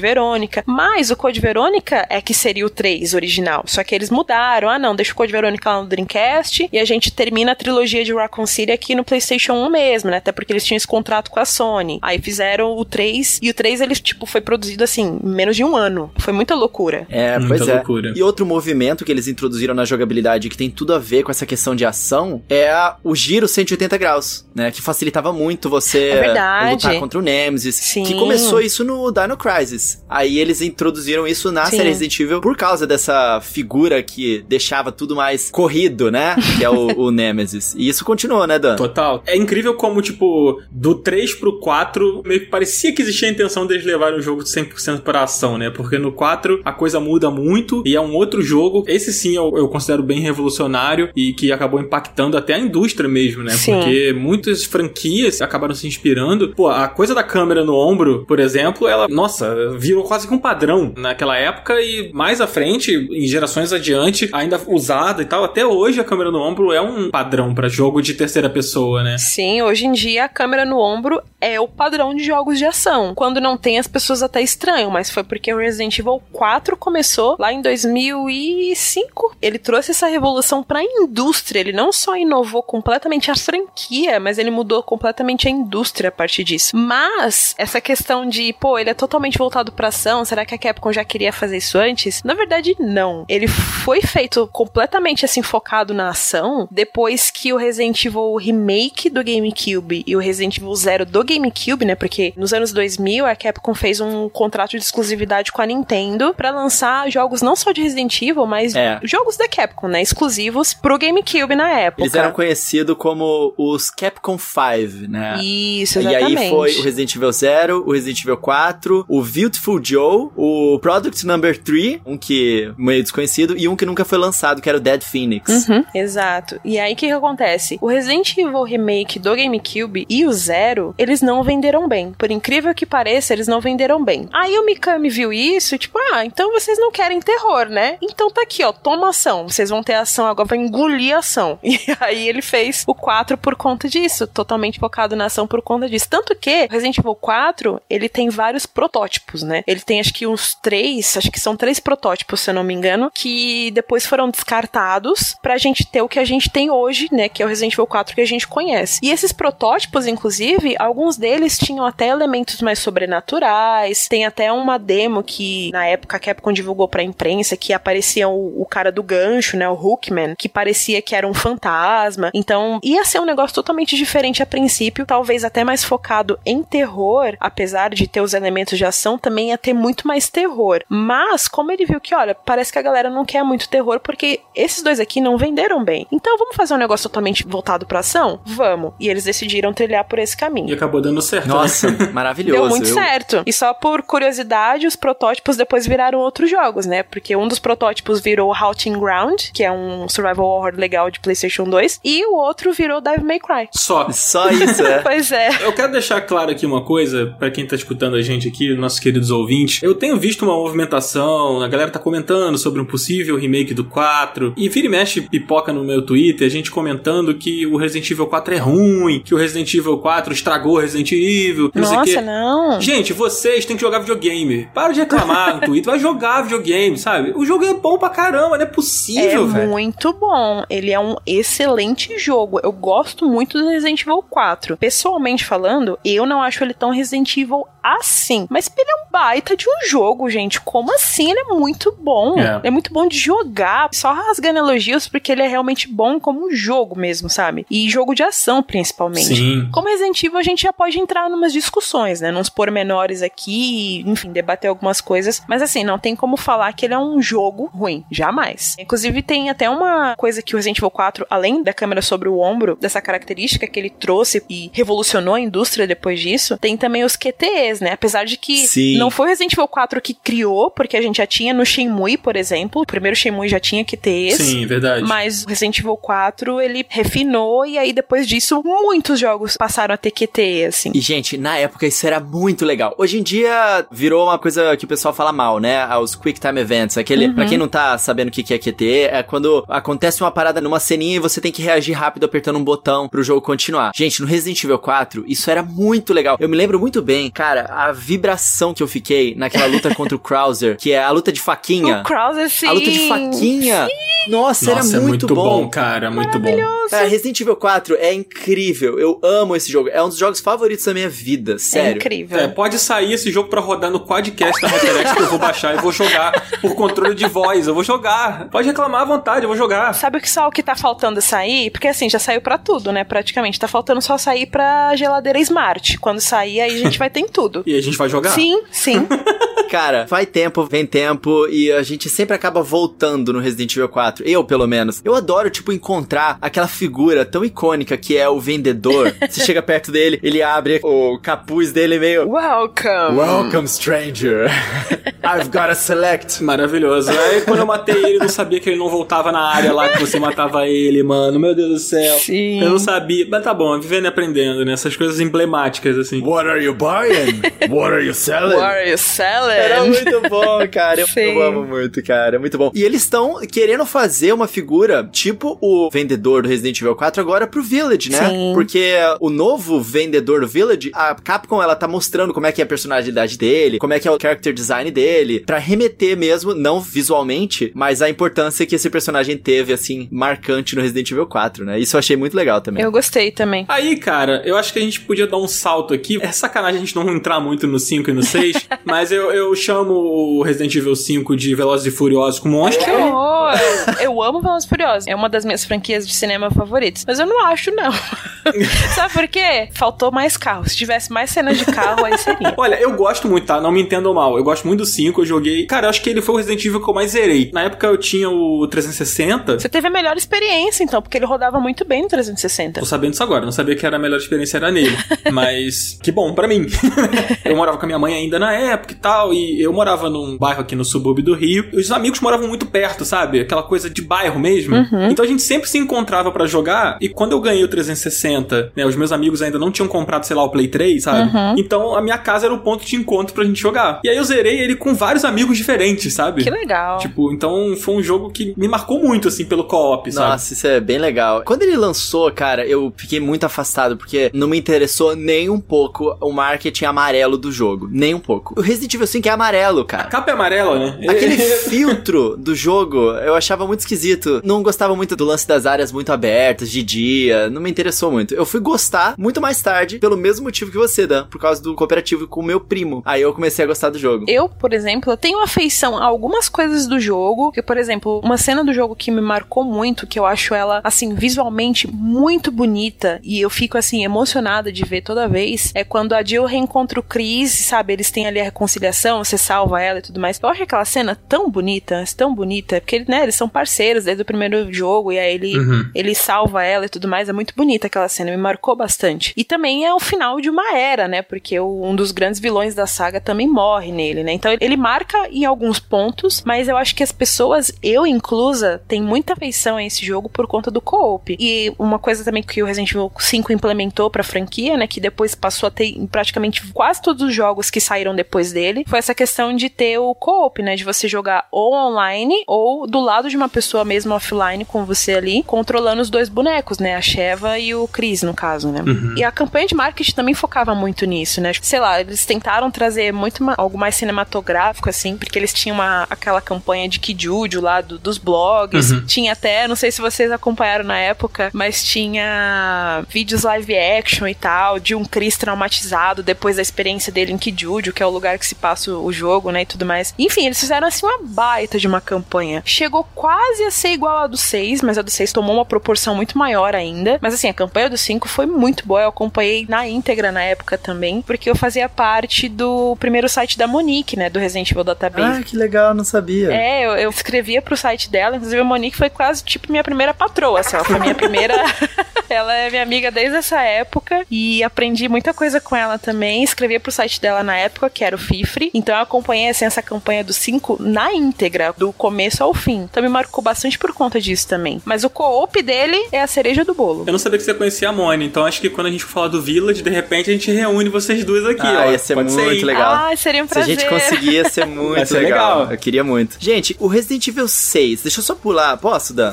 [0.00, 0.62] Verônica.
[0.66, 3.64] Mas o Code Verônica é que seria o 3 original.
[3.66, 4.68] Só que eles mudaram.
[4.68, 5.88] Ah, não, deixa o Code Verônica lá no
[6.18, 10.10] Dreamcast e a gente termina a trilogia de Raccoon City aqui no PlayStation 1 mesmo,
[10.10, 10.16] né?
[10.16, 11.98] Até porque eles tinham esse contrato com a Sony.
[12.02, 15.62] Aí fizeram o 3 e o 3 ele tipo foi produzido assim, em menos de
[15.64, 16.10] um ano.
[16.18, 17.06] Foi muita loucura.
[17.10, 17.74] É, Muita pois é.
[17.74, 18.12] loucura.
[18.16, 21.44] E outro movimento que eles introduziram na jogabilidade que tem tudo a ver com essa
[21.46, 24.70] questão de ação é a- o giro 180 graus, né?
[24.70, 27.74] Que facilitava muito você É lutar contra o Nemesis.
[27.76, 28.02] Sim.
[28.04, 30.02] Que começou isso no Dino Crisis.
[30.08, 31.76] Aí eles introduziram isso na Sim.
[31.76, 36.36] série Resident Evil por causa dessa figura que deixava tudo mais corrido, né?
[36.56, 37.74] Que é o, o Nemesis.
[37.76, 38.76] E isso continuou, né, Dan?
[38.76, 39.22] Total.
[39.26, 43.66] É incrível como, tipo, do 3 pro 4, meio que parecia que existia a intenção
[43.66, 45.70] deles levarem o jogo de 100% pra ação, né?
[45.70, 48.84] Porque no 4 a coisa muda muito e é um outro jogo.
[48.86, 53.42] Esse sim eu, eu considero bem revolucionário e que acabou impactando até a indústria mesmo,
[53.42, 53.52] né?
[53.52, 53.72] Sim.
[53.74, 56.54] Porque muitas franquias acabaram se inspirando.
[56.54, 60.38] Pô, a coisa da câmera no ombro, por exemplo, ela, nossa, virou quase que um
[60.38, 65.44] padrão naquela época e mais à frente, em gerações adiante, ainda usada e tal.
[65.44, 69.16] Até hoje a câmera no ombro é um padrão pra jogo de terceira pessoa, né?
[69.16, 73.14] Sim, hoje em dia a câmera no ombro é o padrão de jogos de ação.
[73.14, 77.36] Quando não tem, as pessoas até estranham, mas foi porque o Resident Evil 4 começou
[77.38, 79.36] lá em 2005.
[79.40, 81.60] Ele trouxe essa revolução pra indústria.
[81.60, 86.42] Ele não só inovou completamente a franquia, mas ele mudou completamente a indústria a partir
[86.44, 86.76] disso.
[86.76, 90.92] Mas essa questão de, pô, ele é totalmente voltado pra ação, será que a Capcom
[90.92, 92.22] já queria fazer isso antes?
[92.24, 93.24] Na verdade, não.
[93.28, 99.22] Ele foi feito completamente assim focado na ação depois que o Resident Evil Remake do
[99.24, 101.94] GameCube e o Resident Evil Zero do GameCube, né?
[101.94, 106.50] Porque nos anos 2000 a Capcom fez um contrato de exclusividade com a Nintendo pra
[106.50, 109.00] lançar jogos não só de Resident Evil, mas É.
[109.02, 110.02] jogos da Capcom, né?
[110.02, 112.02] Exclusivos pro GameCube na época.
[112.02, 115.38] Eles eram conhecidos como os Capcom 5, né?
[115.42, 116.38] Isso, E exatamente.
[116.38, 121.26] aí foi o Resident Evil 0, o Resident Evil 4, o Beautiful Joe, o Product
[121.26, 124.80] Number 3, um que meio desconhecido, e um que nunca foi lançado, que era o
[124.80, 125.67] Dead Phoenix.
[125.68, 126.60] Uhum, exato.
[126.64, 127.78] E aí o que, que acontece?
[127.80, 132.12] O Resident Evil Remake do GameCube e o Zero, eles não venderam bem.
[132.12, 134.28] Por incrível que pareça, eles não venderam bem.
[134.32, 137.98] Aí o Mikami viu isso, tipo, ah, então vocês não querem terror, né?
[138.02, 139.48] Então tá aqui, ó, toma ação.
[139.48, 141.58] Vocês vão ter ação agora, vai engolir ação.
[141.78, 145.88] E aí ele fez o 4 por conta disso, totalmente focado na ação por conta
[145.88, 146.08] disso.
[146.08, 149.62] Tanto que o Resident Evil 4, ele tem vários protótipos, né?
[149.66, 152.74] Ele tem acho que uns três, acho que são três protótipos, se eu não me
[152.74, 157.28] engano, que depois foram descartados pra gente ter o que a gente tem hoje, né?
[157.28, 159.00] Que é o Resident Evil 4 que a gente conhece.
[159.02, 164.08] E esses protótipos, inclusive, alguns deles tinham até elementos mais sobrenaturais.
[164.08, 168.62] Tem até uma demo que na época a Capcom divulgou pra imprensa que aparecia o,
[168.62, 169.68] o cara do gancho, né?
[169.68, 172.30] O Hookman, que parecia que era um fantasma.
[172.34, 177.36] Então ia ser um negócio totalmente diferente a princípio, talvez até mais focado em terror,
[177.40, 180.82] apesar de ter os elementos de ação, também ia ter muito mais terror.
[180.88, 184.40] Mas, como ele viu que, olha, parece que a galera não quer muito terror porque
[184.54, 186.06] esses dois aqui não venderam bem.
[186.12, 188.40] Então vamos fazer um negócio totalmente voltado pra ação?
[188.44, 188.92] Vamos.
[189.00, 190.68] E eles decidiram trilhar por esse caminho.
[190.68, 191.48] E acabou dando certo.
[191.48, 191.54] né?
[191.54, 192.60] Nossa, maravilhoso.
[192.60, 193.42] Deu muito Eu- certo.
[193.46, 197.02] E só por curiosidade, os protótipos depois viraram outros jogos, né?
[197.02, 201.64] Porque um dos protótipos virou Halting Ground, que é um survival horror legal de PlayStation
[201.64, 203.68] 2, e o outro virou Devil May Cry.
[203.72, 204.08] Só.
[204.10, 204.98] Só isso, é.
[205.08, 205.48] Pois é.
[205.64, 208.98] Eu quero deixar claro aqui uma coisa, pra quem tá escutando a gente aqui, nossos
[209.00, 209.82] queridos ouvintes.
[209.82, 214.52] Eu tenho visto uma movimentação, a galera tá comentando sobre um possível remake do 4,
[214.56, 218.26] e vira e mexe pipoca no meu Twitter, a gente comentando que o Resident Evil
[218.26, 221.98] 4 é ruim, que o Resident Evil 4 estragou o Resident Evil, não sei o
[222.00, 222.80] Nossa, não.
[222.80, 224.68] Gente, vocês têm que jogar videogame.
[224.74, 227.32] Para de reclamar no Twitter, vai jogar videogame, sabe?
[227.34, 229.68] O jogo é bom pra caramba, não é É possível, velho.
[229.68, 230.64] muito bom.
[230.68, 232.60] Ele é um excelente jogo.
[232.62, 234.76] Eu gosto muito do Resident Evil 4.
[234.76, 238.46] Pessoalmente falando, eu não acho ele tão Resident Evil assim.
[238.50, 240.60] Mas ele é um baita de um jogo, gente.
[240.60, 241.30] Como assim?
[241.30, 242.38] Ele é muito bom.
[242.38, 242.60] É.
[242.64, 243.88] É muito bom de jogar.
[243.92, 247.66] Só rasgando elogios porque ele é realmente bom como um jogo mesmo, sabe?
[247.68, 249.34] E jogo de ação, principalmente.
[249.34, 249.68] Sim.
[249.72, 252.30] Como Resident Evil, a gente já pode entrar numas discussões, né?
[252.30, 255.42] Nos pormenores aqui, enfim, debater algumas coisas.
[255.48, 258.04] Mas assim, não tem como falar que ele é um jogo ruim.
[258.10, 258.76] Jamais.
[258.78, 262.38] Inclusive, tem até uma coisa que o Resident Evil 4, além da câmera sobre o
[262.38, 267.16] ombro, dessa característica que ele trouxe e revolucionou a indústria depois disso, tem também os
[267.16, 267.90] QTEs, né?
[267.92, 268.96] Apesar de que Sim.
[268.98, 272.16] não foi o Resident Evil 4 que criou, porque a gente já tinha no Shenmue,
[272.16, 272.82] por exemplo.
[272.82, 274.36] O primeiro Shenmue já tinha QTEs.
[274.36, 275.07] Sim, verdade.
[275.08, 279.96] Mas o Resident Evil 4, ele refinou e aí depois disso, muitos jogos passaram a
[279.96, 280.90] ter QTE, assim.
[280.94, 282.94] E, gente, na época isso era muito legal.
[282.98, 285.86] Hoje em dia virou uma coisa que o pessoal fala mal, né?
[285.98, 286.96] Os Quick Time Events.
[286.98, 287.34] Aquele, Uhum.
[287.34, 290.60] Pra quem não tá sabendo o que que é QTE, é quando acontece uma parada
[290.60, 293.92] numa ceninha e você tem que reagir rápido apertando um botão pro jogo continuar.
[293.94, 296.36] Gente, no Resident Evil 4, isso era muito legal.
[296.40, 300.18] Eu me lembro muito bem, cara, a vibração que eu fiquei naquela luta contra o
[300.20, 302.00] Krauser, que é a luta de faquinha.
[302.00, 302.66] O Krauser, sim.
[302.66, 303.88] A luta de faquinha.
[304.28, 306.56] Nossa, Nossa, era é muito, muito bom, cara, muito bom.
[306.90, 308.98] Cara, Resident Evil 4 é incrível.
[308.98, 309.88] Eu amo esse jogo.
[309.90, 311.96] É um dos jogos favoritos da minha vida, É sério.
[311.96, 312.38] incrível.
[312.38, 315.74] É, pode sair esse jogo pra rodar no Quadcast da HyperX que eu vou baixar
[315.76, 317.66] e vou jogar por controle de voz.
[317.66, 318.48] Eu vou jogar.
[318.48, 319.92] Pode reclamar à vontade, eu vou jogar.
[319.94, 321.70] Sabe o que só o que tá faltando sair?
[321.70, 323.04] Porque assim, já saiu pra tudo, né?
[323.04, 323.58] Praticamente.
[323.58, 325.98] Tá faltando só sair pra geladeira Smart.
[325.98, 327.62] Quando sair, aí a gente vai ter em tudo.
[327.66, 328.30] E a gente vai jogar?
[328.30, 329.06] Sim, sim.
[329.68, 334.26] Cara, vai tempo, vem tempo e a gente sempre acaba voltando no Resident Evil 4.
[334.26, 335.02] Eu, pelo menos.
[335.04, 339.14] Eu adoro, tipo, encontrar aquela figura tão icônica que é o vendedor.
[339.28, 342.26] Você chega perto dele, ele abre o capuz dele meio.
[342.30, 343.18] Welcome.
[343.18, 344.48] Welcome, stranger.
[345.22, 346.42] I've got a select.
[346.42, 347.10] Maravilhoso.
[347.10, 349.90] Aí quando eu matei ele, eu não sabia que ele não voltava na área lá
[349.90, 351.38] que você matava ele, mano.
[351.38, 352.18] Meu Deus do céu.
[352.18, 352.62] Sim.
[352.62, 353.26] Eu não sabia.
[353.28, 354.72] Mas tá bom, vivendo e aprendendo, né?
[354.72, 356.22] Essas coisas emblemáticas, assim.
[356.22, 357.42] What are you buying?
[357.68, 358.54] What are you selling?
[358.54, 359.57] What are you selling?
[359.58, 361.00] Era muito bom, cara.
[361.00, 362.36] Eu, eu amo muito, cara.
[362.36, 362.70] É muito bom.
[362.74, 367.46] E eles estão querendo fazer uma figura tipo o vendedor do Resident Evil 4 agora
[367.46, 368.28] pro Village, né?
[368.28, 368.52] Sim.
[368.54, 372.64] Porque o novo vendedor do Village, a Capcom, ela tá mostrando como é que é
[372.64, 376.80] a personalidade dele, como é que é o character design dele, pra remeter mesmo, não
[376.80, 381.78] visualmente, mas a importância que esse personagem teve, assim, marcante no Resident Evil 4, né?
[381.78, 382.82] Isso eu achei muito legal também.
[382.82, 383.64] Eu gostei também.
[383.68, 386.18] Aí, cara, eu acho que a gente podia dar um salto aqui.
[386.20, 389.47] É sacanagem a gente não entrar muito no 5 e no 6, mas eu, eu
[389.54, 392.84] chamo o Resident Evil 5 de Velozes e Furiosos com monstro.
[392.84, 393.52] Que horror!
[394.00, 395.06] Eu amo Velozes e Furiosos.
[395.06, 397.04] É uma das minhas franquias de cinema favoritas.
[397.06, 397.92] Mas eu não acho, não.
[398.94, 399.68] Sabe por quê?
[399.72, 400.68] Faltou mais carro.
[400.68, 402.54] Se tivesse mais cenas de carro, aí seria.
[402.56, 403.60] Olha, eu gosto muito, tá?
[403.60, 404.36] Não me entendam mal.
[404.36, 405.66] Eu gosto muito do 5, eu joguei.
[405.66, 407.50] Cara, eu acho que ele foi o Resident Evil que eu mais zerei.
[407.52, 409.58] Na época eu tinha o 360.
[409.58, 412.80] Você teve a melhor experiência, então, porque ele rodava muito bem no 360.
[412.80, 414.96] Tô sabendo isso agora, não sabia que era a melhor experiência era nele.
[415.32, 416.66] Mas que bom pra mim.
[417.44, 420.36] eu morava com a minha mãe ainda na época e tal, e eu morava num
[420.36, 421.68] bairro aqui no subúrbio do Rio.
[421.72, 423.40] Os amigos moravam muito perto, sabe?
[423.40, 424.76] Aquela coisa de bairro mesmo.
[425.10, 428.86] Então a gente sempre se encontrava pra jogar, e quando eu ganhei o 360, né,
[428.86, 431.30] os meus amigos ainda não tinham comprado, sei lá, o Play 3, sabe?
[431.56, 434.00] Então a minha casa era o ponto de encontro pra gente jogar.
[434.04, 436.42] E aí eu zerei ele com vários amigos diferentes, sabe?
[436.42, 436.98] Que legal.
[436.98, 440.30] Tipo, então foi um jogo que me marcou muito, assim, pelo co-op, sabe?
[440.30, 441.42] Nossa, isso é bem legal.
[441.44, 446.16] Quando ele lançou, cara, eu fiquei muito afastado, porque não me interessou nem um pouco
[446.20, 447.88] o marketing amarelo do jogo.
[447.90, 448.54] Nem um pouco.
[448.58, 450.04] O Resident Evil 5 é amarelo, A cara.
[450.08, 450.98] capa é amarela, né?
[451.08, 451.36] Aquele
[451.68, 454.40] filtro do jogo eu achava muito esquisito.
[454.44, 457.48] Não gostava muito do lance das áreas muito abertas, de dia.
[457.50, 458.34] Não me interessou muito.
[458.34, 461.26] Eu fui gostar muito mais tarde, pelo mesmo motivo que você, Dan.
[461.26, 463.02] Por causa do cooperativo com o meu primo.
[463.04, 464.24] Aí eu comecei a gostar do jogo.
[464.28, 468.36] Eu, por exemplo, eu tenho afeição a algumas coisas do jogo, que, por exemplo, uma
[468.38, 473.20] cena do jogo que me marcou muito, que eu acho ela, assim, visualmente muito bonita,
[473.22, 477.02] e eu fico, assim, emocionada de ver toda vez, é quando a Jill reencontra o
[477.02, 480.38] Chris, sabe, eles têm ali a reconciliação, você salva ela e tudo mais.
[480.42, 484.24] Eu acho aquela cena tão bonita, tão bonita, porque, né, eles são parceiros desde o
[484.24, 485.90] primeiro jogo, e aí ele, Uhum.
[485.94, 489.32] ele salva ela e tudo mais, é muito bonita aquela cena, me marcou bastante.
[489.36, 492.74] E também é o final de uma era, né, porque o- um dos grandes vilões
[492.74, 496.76] da saga também morre nele, né, então ele, ele marca em alguns pontos, mas eu
[496.76, 500.80] acho que as pessoas, eu inclusa, tem muita afeição a esse jogo por conta do
[500.80, 501.36] co-op.
[501.38, 505.34] E uma coisa também que o Resident Evil 5 implementou pra franquia, né, que depois
[505.34, 509.07] passou a ter em praticamente quase todos os jogos que saíram depois dele, foi essa
[509.14, 513.36] questão de ter o co-op, né, de você jogar ou online ou do lado de
[513.36, 517.74] uma pessoa mesmo offline com você ali, controlando os dois bonecos, né, a Sheva e
[517.74, 518.80] o Chris, no caso, né.
[519.16, 523.12] E a campanha de marketing também focava muito nisso, né, sei lá, eles tentaram trazer
[523.12, 527.98] muito algo mais cinematográfico, assim, porque eles tinham uma, aquela campanha de Kijuju lá do-
[527.98, 533.76] dos blogs, tinha até, não sei se vocês acompanharam na época, mas tinha vídeos live
[533.76, 538.06] action e tal, de um Chris traumatizado depois da experiência dele em Kijuju, que é
[538.06, 540.14] o lugar que se passa gosto o jogo, né, e tudo mais.
[540.18, 542.62] Enfim, eles fizeram assim uma baita de uma campanha.
[542.64, 546.14] Chegou quase a ser igual a do 6, mas a do 6 tomou uma proporção
[546.14, 547.18] muito maior ainda.
[547.20, 549.02] Mas assim, a campanha do 5 foi muito boa.
[549.02, 553.66] Eu acompanhei na íntegra na época também, porque eu fazia parte do primeiro site da
[553.66, 555.40] Monique, né, do Resident Evil Database.
[555.40, 556.52] Ah, que legal, não sabia.
[556.52, 560.14] É, eu, eu escrevia pro site dela, inclusive a Monique foi quase tipo minha primeira
[560.14, 561.54] patroa, assim, ela foi minha primeira.
[562.34, 566.42] ela é minha amiga desde essa época e aprendi muita coisa com ela também.
[566.42, 568.70] Escrevia pro site dela na época, que era o Fifre.
[568.74, 572.82] Então eu acompanhei assim, essa campanha do 5 na íntegra, do começo ao fim.
[572.90, 574.80] Então me marcou bastante por conta disso também.
[574.84, 577.04] Mas o co-op dele é a cereja do bolo.
[577.06, 579.12] Eu não sabia que você conhecia a Moni, então acho que quando a gente for
[579.12, 581.90] falar do Village, de repente a gente reúne vocês duas aqui, ah, ó.
[581.90, 582.94] ia ser Pode muito ser, legal.
[582.94, 583.78] Ah, seria um Se a prazer.
[583.78, 585.58] gente conseguir, ia ser muito Ia ser legal.
[585.60, 585.72] legal.
[585.72, 586.36] Eu queria muito.
[586.38, 588.76] Gente, o Resident Evil 6, deixa eu só pular.
[588.76, 589.32] Posso, Dan?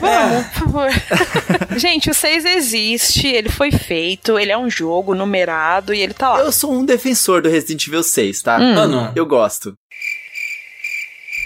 [0.00, 0.88] Vamos, por favor.
[1.78, 6.34] Gente, o 6 existe, ele foi feito, ele é um jogo numerado e ele tá
[6.34, 6.38] lá.
[6.38, 8.54] Eu sou um defensor do Resident Evil 6, tá?
[8.54, 9.12] Ah, não.
[9.16, 9.76] Eu gosto.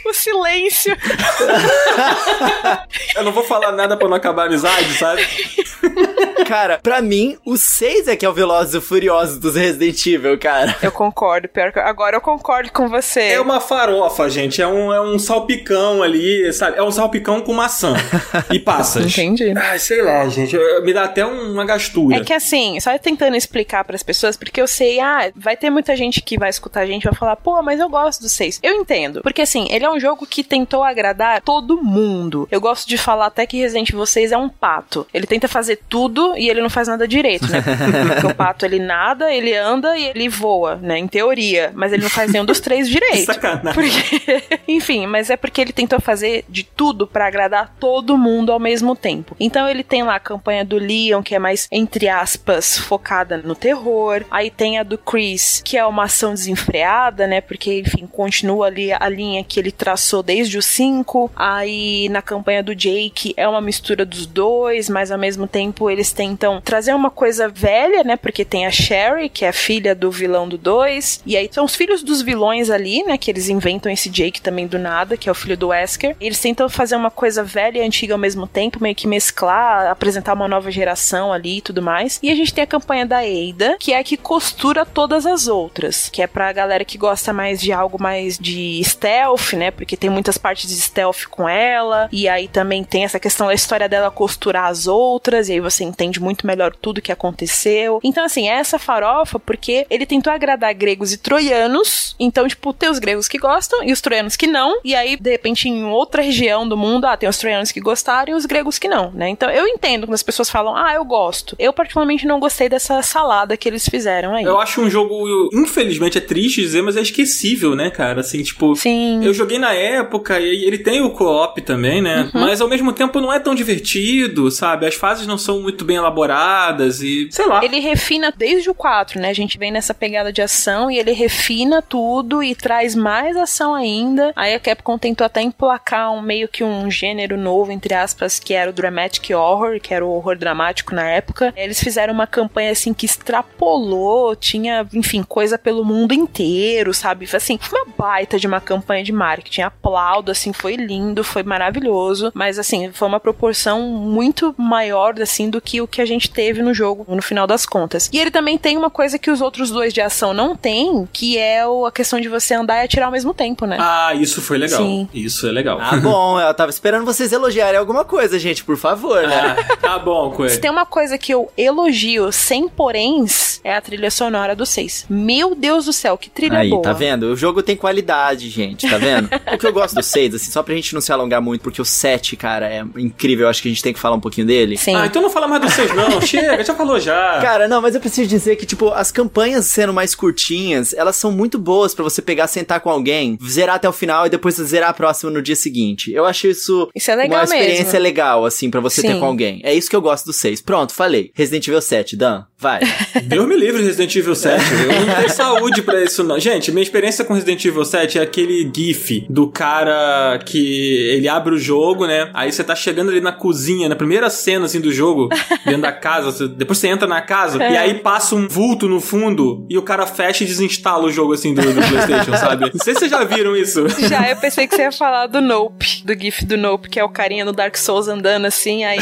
[0.04, 0.94] O silêncio.
[3.16, 5.22] Eu não vou falar nada pra não acabar a amizade, sabe?
[6.44, 10.04] Cara, pra mim, o 6 é que é o Velozes e o Furioso dos Resident
[10.06, 10.76] Evil, cara.
[10.82, 13.20] Eu concordo, pior que agora eu concordo com você.
[13.20, 14.60] É uma farofa, gente.
[14.60, 16.76] É um, é um salpicão ali, sabe?
[16.78, 17.94] É um salpicão com maçã
[18.50, 19.06] e passas.
[19.06, 19.52] Entendi.
[19.56, 20.56] Ai, sei lá, gente.
[20.82, 22.16] Me dá até um- uma gastura.
[22.16, 25.96] É que assim, só tentando explicar pras pessoas, porque eu sei, ah, vai ter muita
[25.96, 28.60] gente que vai escutar a gente e vai falar, pô, mas eu gosto do 6.
[28.62, 29.22] Eu entendo.
[29.22, 32.46] Porque assim, ele é um jogo que tentou agradar todo mundo.
[32.50, 35.06] Eu gosto de falar até que Resident Evil 6 é um pato.
[35.14, 37.62] Ele tenta fazer tudo e ele não faz nada direito, né?
[37.62, 40.98] Porque o pato ele nada, ele anda e ele voa, né?
[40.98, 41.72] Em teoria.
[41.74, 43.26] Mas ele não faz nenhum dos três direito.
[43.26, 43.72] Sacanagem.
[43.74, 48.58] Porque, enfim, mas é porque ele tentou fazer de tudo pra agradar todo mundo ao
[48.58, 49.36] mesmo tempo.
[49.38, 53.54] Então ele tem lá a campanha do Leon, que é mais, entre aspas, focada no
[53.54, 54.24] terror.
[54.30, 57.40] Aí tem a do Chris, que é uma ação desenfreada, né?
[57.40, 61.30] Porque, enfim, continua ali a linha que ele traçou desde o 5.
[61.36, 66.12] Aí na campanha do Jake é uma mistura dos dois, mas ao mesmo tempo eles
[66.16, 68.16] tentam trazer uma coisa velha, né?
[68.16, 71.20] Porque tem a Sherry, que é a filha do vilão do 2.
[71.26, 73.18] E aí são os filhos dos vilões ali, né?
[73.18, 76.16] Que eles inventam esse Jake também do nada, que é o filho do Wesker.
[76.18, 80.32] Eles tentam fazer uma coisa velha e antiga ao mesmo tempo, meio que mesclar, apresentar
[80.32, 82.18] uma nova geração ali e tudo mais.
[82.22, 85.46] E a gente tem a campanha da Ada, que é a que costura todas as
[85.48, 89.70] outras, que é pra galera que gosta mais de algo mais de stealth, né?
[89.70, 92.08] Porque tem muitas partes de stealth com ela.
[92.10, 95.84] E aí também tem essa questão da história dela costurar as outras, e aí você
[95.84, 98.00] entende muito melhor tudo que aconteceu.
[98.02, 102.14] Então, assim, é essa farofa porque ele tentou agradar gregos e troianos.
[102.18, 104.80] Então, tipo, tem os gregos que gostam e os troianos que não.
[104.84, 108.32] E aí, de repente, em outra região do mundo, ah, tem os troianos que gostaram
[108.32, 109.28] e os gregos que não, né?
[109.28, 111.56] Então, eu entendo quando as pessoas falam, ah, eu gosto.
[111.58, 114.44] Eu, particularmente, não gostei dessa salada que eles fizeram aí.
[114.44, 118.20] Eu acho um jogo, infelizmente, é triste dizer, mas é esquecível, né, cara?
[118.20, 118.74] Assim, tipo.
[118.76, 119.24] Sim.
[119.24, 122.30] Eu joguei na época e ele tem o co-op também, né?
[122.34, 122.40] Uhum.
[122.40, 124.86] Mas ao mesmo tempo não é tão divertido, sabe?
[124.86, 127.28] As fases não são muito bem elaboradas e.
[127.30, 127.64] sei lá.
[127.64, 129.30] Ele refina desde o 4, né?
[129.30, 133.74] A gente vem nessa pegada de ação e ele refina tudo e traz mais ação
[133.74, 134.32] ainda.
[134.36, 138.54] Aí a Capcom tentou até emplacar um meio que um gênero novo, entre aspas, que
[138.54, 141.52] era o Dramatic Horror, que era o horror dramático na época.
[141.56, 147.28] Eles fizeram uma campanha assim que extrapolou, tinha, enfim, coisa pelo mundo inteiro, sabe?
[147.32, 149.62] Assim, uma baita de uma campanha de marketing.
[149.62, 155.60] Aplaudo, assim, foi lindo, foi maravilhoso, mas assim, foi uma proporção muito maior, assim, do
[155.60, 158.08] que o que a gente teve no jogo, no final das contas.
[158.12, 161.38] E ele também tem uma coisa que os outros dois de ação não tem, que
[161.38, 163.76] é a questão de você andar e atirar ao mesmo tempo, né?
[163.80, 164.80] Ah, isso foi legal.
[164.82, 165.08] Sim.
[165.12, 165.78] Isso é legal.
[165.80, 169.56] Ah, bom, eu tava esperando vocês elogiarem alguma coisa, gente, por favor, né?
[169.72, 170.60] Ah, tá bom, Se Coelho.
[170.60, 175.06] tem uma coisa que eu elogio sem poréns, é a trilha sonora do 6.
[175.08, 176.82] Meu Deus do céu, que trilha Aí, boa.
[176.82, 177.24] tá vendo?
[177.32, 179.28] O jogo tem qualidade, gente, tá vendo?
[179.52, 181.80] o que eu gosto do 6, assim, só pra gente não se alongar muito, porque
[181.80, 184.46] o 7, cara, é incrível, eu acho que a gente tem que falar um pouquinho
[184.46, 184.76] dele.
[184.76, 184.94] Sim.
[184.94, 186.20] Ah, então não fala mais dos seis, não.
[186.20, 187.38] Chega, já falou já.
[187.40, 191.30] Cara, não, mas eu preciso dizer que, tipo, as campanhas sendo mais curtinhas, elas são
[191.30, 194.90] muito boas pra você pegar, sentar com alguém, zerar até o final e depois zerar
[194.90, 196.12] a próxima no dia seguinte.
[196.12, 198.00] Eu acho isso, Isso é legal uma experiência mesmo.
[198.00, 199.20] legal, assim, pra você ter Sim.
[199.20, 199.60] com alguém.
[199.62, 200.60] É isso que eu gosto do 6.
[200.62, 201.30] Pronto, falei.
[201.34, 202.80] Resident Evil 7, Dan, vai.
[203.24, 204.64] Deus me livre, Resident Evil 7.
[204.72, 206.38] Eu não tenho saúde pra isso, não.
[206.38, 211.54] Gente, minha experiência com Resident Evil 7 é aquele gif do cara que ele abre
[211.54, 212.30] o jogo, né?
[212.34, 215.28] Aí você tá chegando ali na cozinha, na primeira cena, assim, do jogo.
[215.66, 216.30] Dentro da casa.
[216.32, 217.72] Você- depois você entra na casa É.
[217.72, 221.32] e aí passa um vulto no fundo e o cara fecha e desinstala o jogo
[221.34, 222.70] assim do, do PlayStation, sabe?
[222.72, 223.86] Não sei se vocês já viram isso.
[224.08, 227.04] Já, eu pensei que você ia falar do Nope, do GIF do Nope, que é
[227.04, 228.98] o carinha no Dark Souls andando assim, aí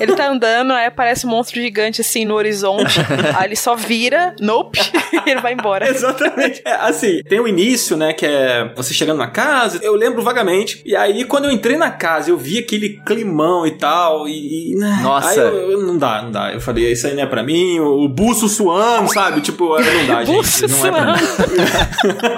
[0.00, 3.00] ele tá andando, aí aparece um monstro gigante assim no horizonte,
[3.38, 4.78] aí ele só vira, Nope,
[5.26, 5.88] e ele vai embora.
[5.88, 6.62] Exatamente.
[6.64, 10.82] É, assim, tem o início, né, que é você chegando na casa, eu lembro vagamente.
[10.84, 14.72] E aí, quando eu entrei na casa, eu vi aquele climão e tal, e...
[14.72, 15.28] e, né, Nossa.
[15.30, 16.52] Aí eu, eu- não dá, não dá.
[16.52, 19.40] Eu falei, isso aí não é pra mim, o, o buço suando, sabe?
[19.40, 20.36] Tipo, não dá, gente.
[20.36, 21.22] Buço não é pra mim.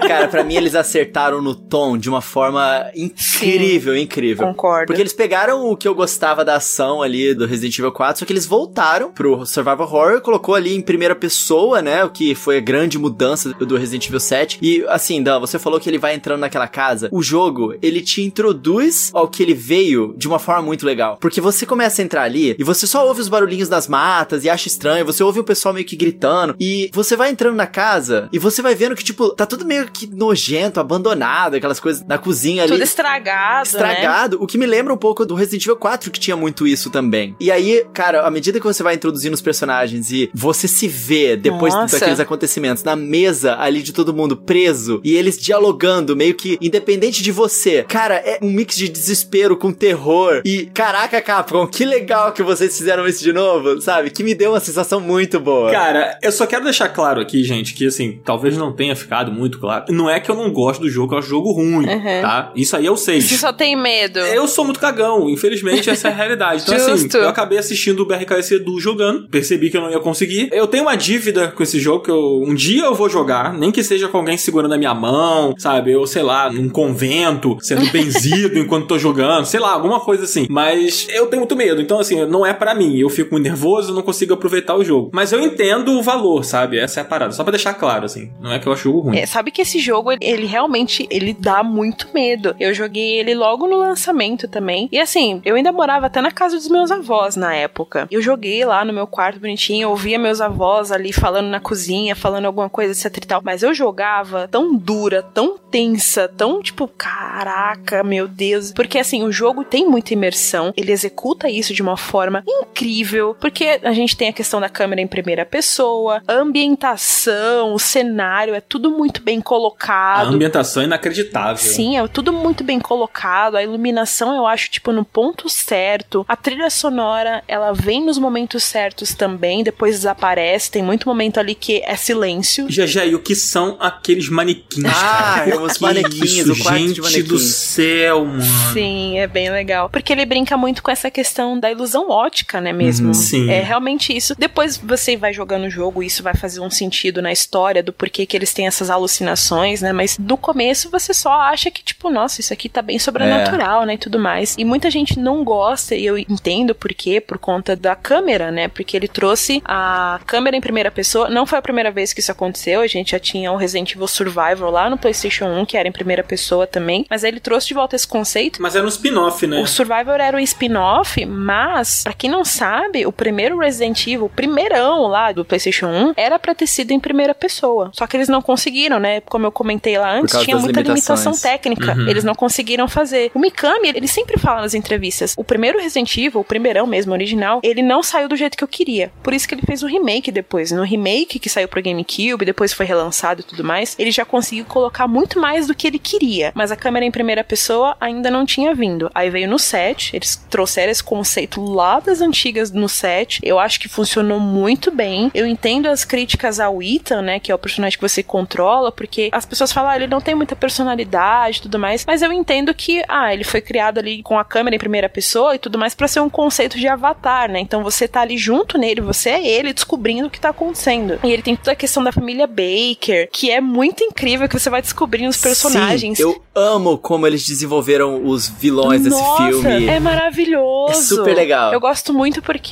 [0.08, 4.46] Cara, pra mim eles acertaram no tom de uma forma incrível, incrível.
[4.46, 4.86] Concordo.
[4.86, 8.24] Porque eles pegaram o que eu gostava da ação ali do Resident Evil 4, só
[8.24, 12.04] que eles voltaram pro Survival Horror, colocou ali em primeira pessoa, né?
[12.04, 14.58] O que foi a grande mudança do Resident Evil 7.
[14.62, 17.08] E assim, Dan, você falou que ele vai entrando naquela casa.
[17.10, 21.18] O jogo, ele te introduz ao que ele veio de uma forma muito legal.
[21.20, 24.50] Porque você começa a entrar ali e você só ouve os barulhinhos das matas e
[24.50, 26.54] acha estranho, você ouve o pessoal meio que gritando.
[26.60, 29.90] E você vai entrando na casa e você vai vendo que, tipo, tá tudo meio
[29.90, 33.62] que nojento, abandonado, aquelas coisas na cozinha ali Tudo estragado, né?
[33.62, 36.90] estragado, o que me lembra um pouco do Resident Evil 4, que tinha muito isso
[36.90, 37.34] também.
[37.40, 41.36] E aí, cara, à medida que você vai introduzindo os personagens e você se vê
[41.36, 41.98] depois Nossa.
[41.98, 47.22] daqueles acontecimentos na mesa ali de todo mundo preso e eles dialogando, meio que independente
[47.22, 47.84] de você.
[47.88, 50.42] Cara, é um mix de desespero com terror.
[50.44, 54.10] E caraca, Capcom, que legal que vocês fizeram isso de novo, sabe?
[54.10, 55.70] Que me deu uma sensação muito boa.
[55.70, 59.58] Cara, eu só quero deixar claro aqui, gente, que assim, talvez não tenha ficado muito
[59.58, 59.84] claro.
[59.90, 62.20] Não é que eu não gosto do jogo, eu acho o jogo ruim, Uhum.
[62.22, 62.52] tá?
[62.56, 63.20] Isso aí eu sei.
[63.20, 64.18] Você só tem medo.
[64.18, 66.62] Eu sou muito cagão, infelizmente essa é a realidade.
[66.62, 70.48] Então, assim, eu acabei assistindo o BRKS Edu jogando, percebi que eu não ia conseguir.
[70.52, 73.70] Eu tenho uma dívida com esse jogo que eu, um dia eu vou jogar, nem
[73.70, 75.92] que seja com alguém segurando a minha mão, sabe?
[75.92, 80.46] Eu, sei lá, num convento, sendo benzido enquanto tô jogando, sei lá, alguma coisa assim.
[80.50, 82.96] Mas eu tenho muito medo, então, assim, não é pra mim.
[82.98, 85.10] Eu fico muito nervoso, eu não consigo aproveitar o jogo.
[85.12, 86.78] Mas eu entendo o valor, sabe?
[86.78, 87.32] Essa é a parada.
[87.32, 88.30] Só pra deixar claro, assim.
[88.40, 89.18] Não é que eu acho o jogo ruim.
[89.18, 92.54] É, sabe que esse jogo, ele, ele realmente, ele dá muito medo.
[92.58, 94.88] Eu joguei ele logo no lançamento também.
[94.92, 98.06] E assim, eu ainda morava até na casa dos meus avós na época.
[98.10, 102.46] Eu joguei lá no meu quarto bonitinho, ouvia meus avós ali falando na cozinha, falando
[102.46, 103.42] alguma coisa, etc e tal.
[103.44, 108.72] Mas eu jogava tão dura, tão tensa, tão tipo, caraca, meu Deus.
[108.72, 110.72] Porque assim, o jogo tem muita imersão.
[110.76, 113.17] Ele executa isso de uma forma incrível.
[113.40, 118.54] Porque a gente tem a questão da câmera em primeira pessoa, a ambientação, o cenário,
[118.54, 120.28] é tudo muito bem A colocado.
[120.34, 121.56] ambientação é inacreditável.
[121.56, 123.56] Sim, é tudo muito bem colocado.
[123.56, 126.24] A iluminação, eu acho, tipo, no ponto certo.
[126.28, 130.70] A trilha sonora, ela vem nos momentos certos também, depois desaparece.
[130.70, 132.66] Tem muito momento ali que é silêncio.
[132.68, 135.60] Já, já, e o que são aqueles manequins, Ah, cara?
[135.62, 137.28] os manequins, isso, o quarto de gente manequins.
[137.28, 138.42] do céu, mano.
[138.72, 139.88] Sim, é bem legal.
[139.90, 143.07] Porque ele brinca muito com essa questão da ilusão ótica, né, mesmo?
[143.07, 143.07] Uhum.
[143.14, 143.50] Sim.
[143.50, 144.34] É realmente isso.
[144.38, 148.26] Depois você vai jogando o jogo, isso vai fazer um sentido na história do porquê
[148.26, 149.92] que eles têm essas alucinações, né?
[149.92, 153.94] Mas no começo você só acha que, tipo, nossa, isso aqui tá bem sobrenatural, né?
[153.94, 154.54] E tudo mais.
[154.58, 158.68] E muita gente não gosta, e eu entendo por quê, por conta da câmera, né?
[158.68, 161.28] Porque ele trouxe a câmera em primeira pessoa.
[161.28, 164.08] Não foi a primeira vez que isso aconteceu, a gente já tinha o Resident Evil
[164.08, 167.06] Survival lá no PlayStation 1, que era em primeira pessoa também.
[167.08, 168.60] Mas aí ele trouxe de volta esse conceito.
[168.60, 169.60] Mas era um spin-off, né?
[169.60, 174.28] O Survivor era um spin-off, mas, pra quem não sabe, o primeiro Resident Evil, o
[174.28, 177.90] primeirão lá do PlayStation 1, era pra ter sido em primeira pessoa.
[177.92, 179.20] Só que eles não conseguiram, né?
[179.22, 181.94] Como eu comentei lá antes, tinha muita limitação técnica.
[181.94, 182.08] Uhum.
[182.08, 183.30] Eles não conseguiram fazer.
[183.34, 187.60] O Mikami, ele sempre fala nas entrevistas: o primeiro Resident Evil, o primeirão mesmo, original,
[187.62, 189.10] ele não saiu do jeito que eu queria.
[189.22, 190.70] Por isso que ele fez o remake depois.
[190.72, 194.64] No remake que saiu pro GameCube, depois foi relançado e tudo mais, ele já conseguiu
[194.64, 196.52] colocar muito mais do que ele queria.
[196.54, 199.10] Mas a câmera em primeira pessoa ainda não tinha vindo.
[199.14, 203.40] Aí veio no 7, eles trouxeram esse conceito lá das antigas no 7.
[203.42, 205.30] Eu acho que funcionou muito bem.
[205.34, 209.28] Eu entendo as críticas ao Ethan, né, que é o personagem que você controla, porque
[209.32, 212.74] as pessoas falam, ah, ele não tem muita personalidade e tudo mais, mas eu entendo
[212.74, 215.94] que, ah, ele foi criado ali com a câmera em primeira pessoa e tudo mais
[215.94, 217.60] pra ser um conceito de avatar, né?
[217.60, 221.18] Então você tá ali junto nele, você é ele descobrindo o que tá acontecendo.
[221.22, 224.70] E ele tem toda a questão da família Baker, que é muito incrível que você
[224.70, 226.18] vai descobrindo os personagens.
[226.18, 229.86] Sim, eu amo como eles desenvolveram os vilões desse Nossa, filme.
[229.86, 230.92] É maravilhoso.
[230.92, 231.72] É super legal.
[231.72, 232.67] Eu gosto muito porque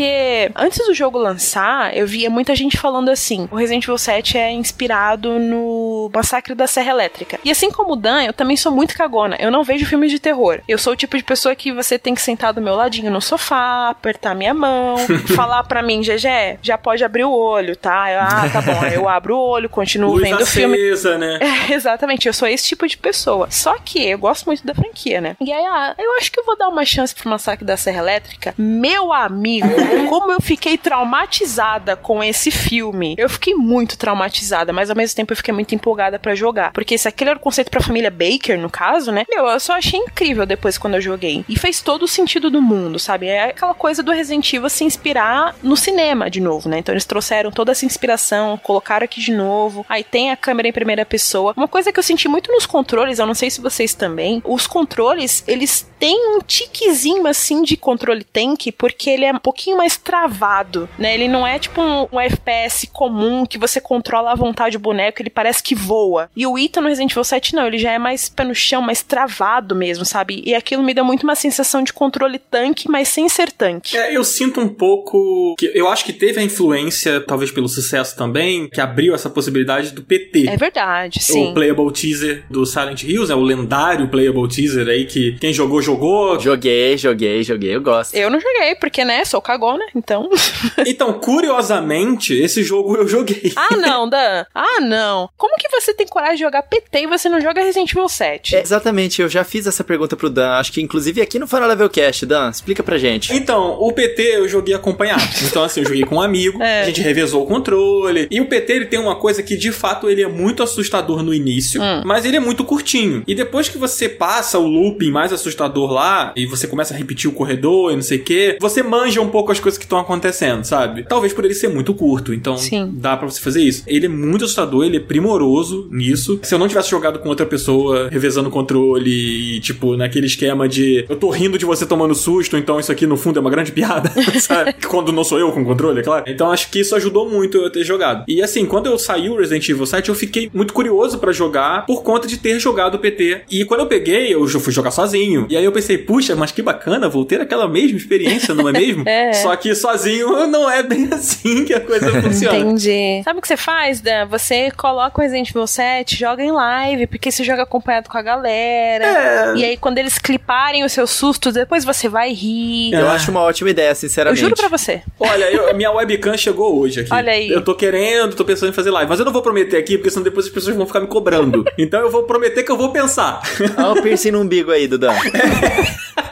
[0.54, 4.52] antes do jogo lançar, eu via muita gente falando assim: o Resident Evil 7 é
[4.52, 7.38] inspirado no Massacre da Serra Elétrica.
[7.44, 9.36] E assim como o Dan, eu também sou muito cagona.
[9.38, 10.60] Eu não vejo filmes de terror.
[10.68, 13.20] Eu sou o tipo de pessoa que você tem que sentar do meu ladinho no
[13.20, 14.96] sofá, apertar minha mão,
[15.34, 18.10] falar pra mim, GG, já pode abrir o olho, tá?
[18.10, 18.80] Eu, ah, tá bom.
[18.80, 20.76] Aí Eu abro o olho, continuo Luz vendo o filme.
[21.18, 21.38] né?
[21.68, 23.48] É, exatamente, eu sou esse tipo de pessoa.
[23.50, 25.36] Só que eu gosto muito da franquia, né?
[25.40, 27.98] E aí, ah, eu acho que eu vou dar uma chance pro Massacre da Serra
[27.98, 28.54] Elétrica.
[28.58, 29.68] Meu amigo,
[30.08, 33.14] Como eu fiquei traumatizada com esse filme.
[33.18, 36.72] Eu fiquei muito traumatizada, mas ao mesmo tempo eu fiquei muito empolgada para jogar.
[36.72, 39.24] Porque se aquele era o conceito pra família Baker, no caso, né?
[39.28, 41.44] Meu, eu só achei incrível depois quando eu joguei.
[41.48, 43.26] E fez todo o sentido do mundo, sabe?
[43.26, 46.78] É aquela coisa do Resident Evil se inspirar no cinema de novo, né?
[46.78, 49.84] Então eles trouxeram toda essa inspiração, colocaram aqui de novo.
[49.88, 51.54] Aí tem a câmera em primeira pessoa.
[51.56, 54.66] Uma coisa que eu senti muito nos controles, eu não sei se vocês também, os
[54.66, 59.96] controles, eles têm um tiquezinho assim de controle tank, porque ele é um pouquinho mais
[59.96, 61.14] travado, né?
[61.14, 65.22] Ele não é tipo um, um FPS comum que você controla à vontade o boneco,
[65.22, 66.28] ele parece que voa.
[66.36, 68.82] E o Ita no Resident Evil 7 não, ele já é mais pé no chão,
[68.82, 70.42] mais travado mesmo, sabe?
[70.44, 73.96] E aquilo me deu muito uma sensação de controle tanque, mas sem ser tanque.
[73.96, 78.16] É, eu sinto um pouco que eu acho que teve a influência, talvez pelo sucesso
[78.16, 80.48] também, que abriu essa possibilidade do PT.
[80.48, 81.50] É verdade, sim.
[81.50, 85.82] O playable teaser do Silent Hills, é o lendário playable teaser aí que quem jogou
[85.82, 86.38] jogou.
[86.38, 88.14] Joguei, joguei, joguei, eu gosto.
[88.14, 90.30] Eu não joguei, porque, né, sou cagona, então.
[90.86, 93.52] então, curiosamente, esse jogo eu joguei.
[93.56, 94.44] ah, não, Dan.
[94.54, 95.28] Ah, não.
[95.36, 98.56] Como que você tem coragem de jogar PT e você não joga Resident Evil 7?
[98.56, 101.68] É, exatamente, eu já fiz essa pergunta pro Dan, acho que inclusive aqui no Final
[101.68, 103.34] Level Cast, Dan, explica pra gente.
[103.34, 105.22] Então, o PT eu joguei acompanhado.
[105.46, 106.82] Então, assim, eu joguei com um amigo, é.
[106.82, 108.28] a gente revezou o controle.
[108.30, 111.32] E o PT ele tem uma coisa que de fato ele é muito assustador no
[111.32, 112.02] início, hum.
[112.04, 113.22] mas ele é muito curtinho.
[113.26, 117.28] E depois que você passa o looping mais assustador lá, e você começa a repetir
[117.30, 119.98] o corredor e não sei o que, você manja um pouco as coisas que estão
[119.98, 121.04] acontecendo, sabe?
[121.04, 122.90] Talvez por ele ser muito curto, então Sim.
[122.94, 123.82] dá para você fazer isso.
[123.86, 126.38] Ele é muito assustador, ele é primoroso nisso.
[126.42, 130.68] Se eu não tivesse jogado com outra pessoa, revezando o controle e, tipo, naquele esquema
[130.68, 133.50] de eu tô rindo de você tomando susto, então isso aqui no fundo é uma
[133.50, 134.74] grande piada, sabe?
[134.86, 136.24] Quando não sou eu com o controle, é claro.
[136.26, 138.24] Então acho que isso ajudou muito eu ter jogado.
[138.28, 141.86] E assim, quando eu saí o Resident Evil 7, eu fiquei muito curioso para jogar
[141.86, 143.42] por conta de ter jogado o PT.
[143.50, 145.46] E quando eu peguei, eu fui jogar sozinho.
[145.48, 148.72] E aí eu pensei, puxa, mas que bacana, vou ter aquela mesma experiência, não é
[148.72, 149.04] mesmo?
[149.08, 149.32] é.
[149.46, 152.58] Só que sozinho não é bem assim que a coisa funciona.
[152.58, 153.22] Entendi.
[153.22, 154.26] Sabe o que você faz, Dan?
[154.26, 158.22] Você coloca o Resident Evil 7, joga em live, porque você joga acompanhado com a
[158.22, 159.04] galera.
[159.04, 159.56] É.
[159.56, 162.92] E aí, quando eles cliparem os seus sustos, depois você vai rir.
[162.92, 164.42] Eu acho uma ótima ideia, sinceramente.
[164.42, 165.02] Eu juro pra você.
[165.18, 167.12] Olha, eu, minha webcam chegou hoje aqui.
[167.12, 167.48] Olha aí.
[167.48, 170.10] Eu tô querendo, tô pensando em fazer live, mas eu não vou prometer aqui, porque
[170.10, 171.64] senão depois as pessoas vão ficar me cobrando.
[171.78, 173.40] então eu vou prometer que eu vou pensar.
[173.78, 175.12] Olha o piercing no umbigo aí, Dudan.